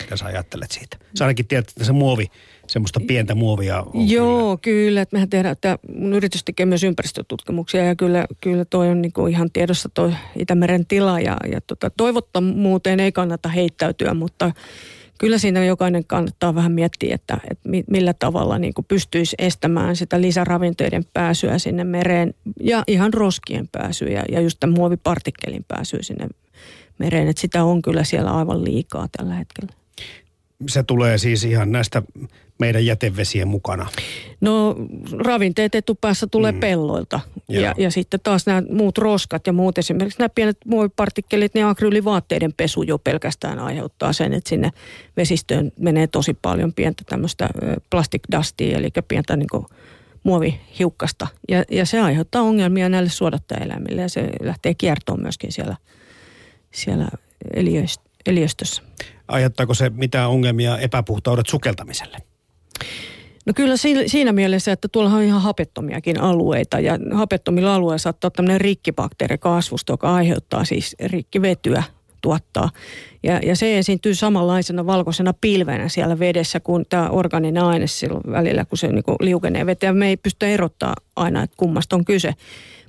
Mitä 0.00 0.16
sä 0.16 0.24
ajattelet 0.24 0.70
siitä? 0.70 0.96
Sä 1.18 1.24
ainakin 1.24 1.46
tiedät, 1.46 1.68
että 1.68 1.84
se 1.84 1.92
muovi 1.92 2.26
semmoista 2.66 3.00
pientä 3.06 3.34
muovia 3.34 3.80
on 3.80 4.08
Joo, 4.10 4.38
kyllä. 4.38 4.56
kyllä 4.56 5.02
että 5.02 5.16
mehän 5.16 5.30
tehdään, 5.30 5.52
että 5.52 5.78
mun 5.96 6.12
yritys 6.12 6.44
tekee 6.44 6.66
myös 6.66 6.84
ympäristötutkimuksia 6.84 7.84
ja 7.84 7.96
kyllä, 7.96 8.26
kyllä 8.40 8.64
toi 8.64 8.88
on 8.88 9.02
niinku 9.02 9.26
ihan 9.26 9.50
tiedossa 9.52 9.88
toi 9.94 10.14
Itämeren 10.38 10.86
tila 10.86 11.20
ja, 11.20 11.36
ja 11.52 11.60
tota, 11.60 11.90
toivottamuuteen 11.96 13.00
ei 13.00 13.12
kannata 13.12 13.48
heittäytyä, 13.48 14.14
mutta 14.14 14.52
kyllä 15.18 15.38
siinä 15.38 15.64
jokainen 15.64 16.04
kannattaa 16.06 16.54
vähän 16.54 16.72
miettiä, 16.72 17.14
että, 17.14 17.38
että 17.50 17.68
millä 17.90 18.14
tavalla 18.14 18.58
niin 18.58 18.72
pystyisi 18.88 19.36
estämään 19.38 19.96
sitä 19.96 20.20
lisäravinteiden 20.20 21.04
pääsyä 21.12 21.58
sinne 21.58 21.84
mereen 21.84 22.34
ja 22.60 22.82
ihan 22.86 23.14
roskien 23.14 23.68
pääsyä 23.72 24.24
ja 24.32 24.40
just 24.40 24.56
tämän 24.60 24.78
muovipartikkelin 24.78 25.64
pääsyä 25.68 26.02
sinne 26.02 26.26
mereen. 26.98 27.28
Että 27.28 27.40
sitä 27.40 27.64
on 27.64 27.82
kyllä 27.82 28.04
siellä 28.04 28.30
aivan 28.30 28.64
liikaa 28.64 29.08
tällä 29.16 29.34
hetkellä. 29.34 29.83
Se 30.68 30.82
tulee 30.82 31.18
siis 31.18 31.44
ihan 31.44 31.72
näistä 31.72 32.02
meidän 32.58 32.86
jätevesien 32.86 33.48
mukana? 33.48 33.86
No 34.40 34.76
ravinteet 35.18 35.74
etupäässä 35.74 36.26
tulee 36.26 36.52
mm. 36.52 36.60
pelloilta. 36.60 37.20
Ja, 37.48 37.74
ja 37.78 37.90
sitten 37.90 38.20
taas 38.22 38.46
nämä 38.46 38.62
muut 38.70 38.98
roskat 38.98 39.46
ja 39.46 39.52
muut, 39.52 39.78
esimerkiksi 39.78 40.18
nämä 40.18 40.28
pienet 40.28 40.56
muovipartikkelit, 40.66 41.54
niin 41.54 41.66
akryylivaatteiden 41.66 42.52
pesu 42.52 42.82
jo 42.82 42.98
pelkästään 42.98 43.58
aiheuttaa 43.58 44.12
sen, 44.12 44.32
että 44.32 44.48
sinne 44.48 44.70
vesistöön 45.16 45.72
menee 45.78 46.06
tosi 46.06 46.34
paljon 46.42 46.72
pientä 46.72 47.02
tämmöistä 47.06 47.48
plastic 47.90 48.22
dustia, 48.36 48.78
eli 48.78 48.88
pientä 49.08 49.36
niin 49.36 49.48
kuin 49.50 49.66
muovihiukkasta. 50.22 51.26
Ja, 51.48 51.64
ja 51.70 51.86
se 51.86 52.00
aiheuttaa 52.00 52.42
ongelmia 52.42 52.88
näille 52.88 53.10
suodattajaeläimille 53.10 54.02
ja 54.02 54.08
se 54.08 54.30
lähtee 54.42 54.74
kiertoon 54.74 55.22
myöskin 55.22 55.52
siellä, 55.52 55.76
siellä 56.70 57.08
eliöstössä. 58.26 58.82
Aiheuttaako 59.28 59.74
se 59.74 59.90
mitään 59.90 60.30
ongelmia 60.30 60.78
epäpuhtaudet 60.78 61.46
sukeltamiselle? 61.46 62.18
No 63.46 63.52
kyllä 63.56 63.74
siinä 64.06 64.32
mielessä, 64.32 64.72
että 64.72 64.88
tuolla 64.88 65.10
on 65.10 65.22
ihan 65.22 65.42
hapettomiakin 65.42 66.20
alueita 66.20 66.80
ja 66.80 66.98
hapettomilla 67.12 67.74
alueilla 67.74 67.98
saattaa 67.98 68.28
olla 68.28 68.34
tämmöinen 68.36 68.60
rikkibakteerikasvusto, 68.60 69.92
joka 69.92 70.14
aiheuttaa 70.14 70.64
siis 70.64 70.96
rikkivetyä 71.04 71.82
tuottaa. 72.20 72.70
Ja, 73.22 73.40
ja 73.46 73.56
se 73.56 73.78
esiintyy 73.78 74.14
samanlaisena 74.14 74.86
valkoisena 74.86 75.34
pilvenä 75.40 75.88
siellä 75.88 76.18
vedessä 76.18 76.60
kuin 76.60 76.84
tämä 76.88 77.08
organinen 77.08 77.58
aine 77.58 77.86
silloin 77.86 78.22
välillä, 78.30 78.64
kun 78.64 78.78
se 78.78 78.88
niin 78.88 79.04
liukenee 79.20 79.66
veteen. 79.66 79.96
Me 79.96 80.08
ei 80.08 80.16
pysty 80.16 80.46
erottaa 80.46 80.94
aina, 81.16 81.42
että 81.42 81.56
kummasta 81.56 81.96
on 81.96 82.04
kyse. 82.04 82.34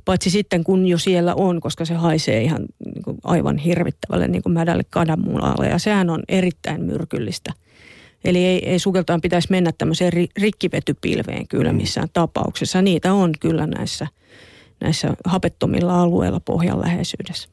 Paitsi 0.06 0.30
sitten 0.30 0.64
kun 0.64 0.88
jo 0.88 0.98
siellä 0.98 1.36
on, 1.36 1.62
koska 1.62 1.86
se 1.86 1.94
haisee 1.94 2.42
ihan 2.42 2.66
niin 2.86 3.04
kuin 3.04 3.18
aivan 3.24 3.58
hirvittävälle 3.58 4.28
niin 4.28 4.44
kuin 4.44 4.54
mädälle 4.54 4.84
kananmunalle. 4.90 5.68
Ja 5.68 5.78
sehän 5.78 6.10
on 6.10 6.24
erittäin 6.30 6.84
myrkyllistä. 6.84 7.54
Eli 8.26 8.46
ei, 8.46 8.70
ei 8.70 8.80
sukeltaan 8.80 9.22
pitäisi 9.22 9.48
mennä 9.52 9.72
tämmöiseen 9.78 10.12
rikkivetypilveen 10.38 11.48
kyllä 11.48 11.72
mm. 11.72 11.78
missään 11.78 12.08
tapauksessa. 12.14 12.82
Niitä 12.82 13.14
on 13.14 13.32
kyllä 13.40 13.68
näissä– 13.68 14.08
näissä 14.80 15.14
hapettomilla 15.26 16.02
alueilla 16.02 16.40
pohjan 16.40 16.82
läheisyydessä. 16.82 17.50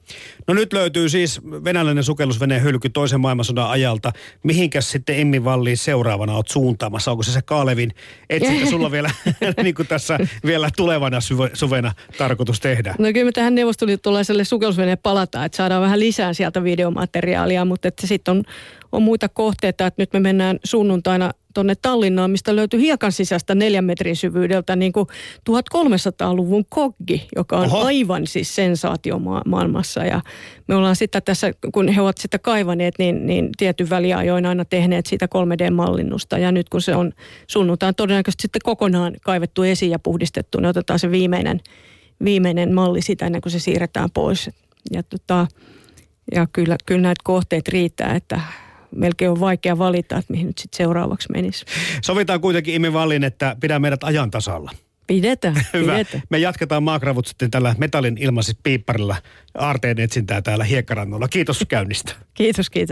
No 0.49 0.55
nyt 0.55 0.73
löytyy 0.73 1.09
siis 1.09 1.41
venäläinen 1.45 2.05
sukellusveneen 2.05 2.63
hylky 2.63 2.89
toisen 2.89 3.21
maailmansodan 3.21 3.71
ajalta. 3.71 4.13
Mihinkäs 4.43 4.91
sitten 4.91 5.21
Emmi 5.21 5.45
Valliin 5.45 5.77
seuraavana 5.77 6.35
olet 6.35 6.49
suuntaamassa? 6.49 7.11
Onko 7.11 7.23
se 7.23 7.33
se 7.33 7.43
Kaalevin 7.43 7.93
etsintä 8.31 8.71
sulla 8.71 8.91
vielä 8.91 9.11
niin 9.63 9.75
kuin 9.75 9.89
tässä 9.89 10.19
vielä 10.47 10.69
tulevana 10.77 11.19
suvena 11.55 11.93
tarkoitus 12.19 12.61
tehdä? 12.61 12.95
No 12.99 13.13
kyllä 13.13 13.25
me 13.25 13.33
tähän 13.33 13.55
neuvostoliittolaiselle 13.55 14.45
sukellusveneen 14.45 14.99
palataan, 15.03 15.47
että 15.47 15.57
saadaan 15.57 15.83
vähän 15.83 16.01
lisää 16.01 16.33
sieltä 16.33 16.65
videomateriaalia, 16.65 17.65
mutta 17.65 17.89
sitten 18.05 18.33
on, 18.33 18.45
on 18.93 19.03
muita 19.03 19.29
kohteita, 19.29 19.87
että 19.87 20.03
nyt 20.03 20.13
me 20.13 20.21
mennään 20.21 20.59
sunnuntaina 20.65 21.31
tuonne 21.55 21.75
Tallinnaan, 21.83 22.31
mistä 22.31 22.57
löytyy 22.57 22.81
hiekan 22.81 23.13
sisästä 23.13 23.55
neljän 23.55 23.85
metrin 23.85 24.17
syvyydeltä 24.17 24.77
niin 24.77 24.93
kuin 24.93 25.07
1300-luvun 25.51 26.65
koggi, 26.69 27.29
joka 27.37 27.59
on 27.59 27.67
Oho. 27.67 27.85
aivan 27.85 28.27
siis 28.27 28.55
sensaatio 28.55 29.19
ma- 29.19 29.43
maailmassa. 29.47 30.05
Ja 30.05 30.21
me 30.69 30.75
ollaan 30.75 30.97
sitten 30.97 31.23
tässä, 31.23 31.53
kun 31.73 31.89
he 31.89 32.01
ovat 32.01 32.19
sitä 32.19 32.39
kaivaneet, 32.39 32.95
niin, 32.99 33.27
niin 33.27 33.51
tietyn 33.57 33.91
väliajoin 33.91 34.47
aina 34.47 34.65
tehneet 34.65 35.07
siitä 35.07 35.27
3D-mallinnusta. 35.27 36.39
Ja 36.39 36.53
nyt 36.53 36.69
kun 36.69 36.83
se 36.83 36.97
on 36.97 37.13
sunnuntaan 37.47 37.95
todennäköisesti 37.95 38.43
sitten 38.43 38.61
kokonaan 38.65 39.15
kaivettu 39.23 39.63
esiin 39.63 39.91
ja 39.91 39.99
puhdistettu, 39.99 40.61
niin 40.61 40.69
otetaan 40.69 40.99
se 40.99 41.11
viimeinen, 41.11 41.61
viimeinen 42.25 42.75
malli 42.75 43.03
sitä 43.03 43.27
ennen 43.27 43.41
kuin 43.41 43.53
se 43.53 43.59
siirretään 43.59 44.11
pois. 44.11 44.51
Ja, 44.93 45.03
tota, 45.03 45.47
ja 46.35 46.47
kyllä, 46.53 46.77
kyllä 46.87 47.01
näitä 47.01 47.21
kohteet 47.25 47.69
riittää, 47.69 48.15
että 48.15 48.41
melkein 48.97 49.31
on 49.31 49.41
vaikea 49.41 49.79
valita, 49.79 50.19
että 50.19 50.33
mihin 50.33 50.47
nyt 50.47 50.59
sitten 50.59 50.77
seuraavaksi 50.77 51.29
menisi. 51.33 51.65
Sovitaan 52.03 52.41
kuitenkin 52.41 52.75
Imi 52.75 52.93
Vallin, 52.93 53.25
että 53.25 53.57
pidä 53.61 53.79
meidät 53.79 54.05
ajan 54.05 54.31
tasalla. 54.31 54.71
Pidetään, 55.07 55.55
Hyvä. 55.73 55.93
pidetään. 55.93 56.23
Me 56.31 56.39
jatketaan 56.39 56.83
maakravut 56.83 57.27
sitten 57.27 57.51
tällä 57.51 57.75
metallin 57.79 58.19
ilmaisissa 58.19 58.61
piipparilla 58.63 59.17
aarteen 59.59 60.01
etsintää 60.01 60.43
täällä 60.43 60.65
Hiekkarannolla. 60.65 61.29
Kiitos 61.29 61.65
käynnistä. 61.69 62.13
kiitos, 62.35 62.71
kiitos. 62.71 62.89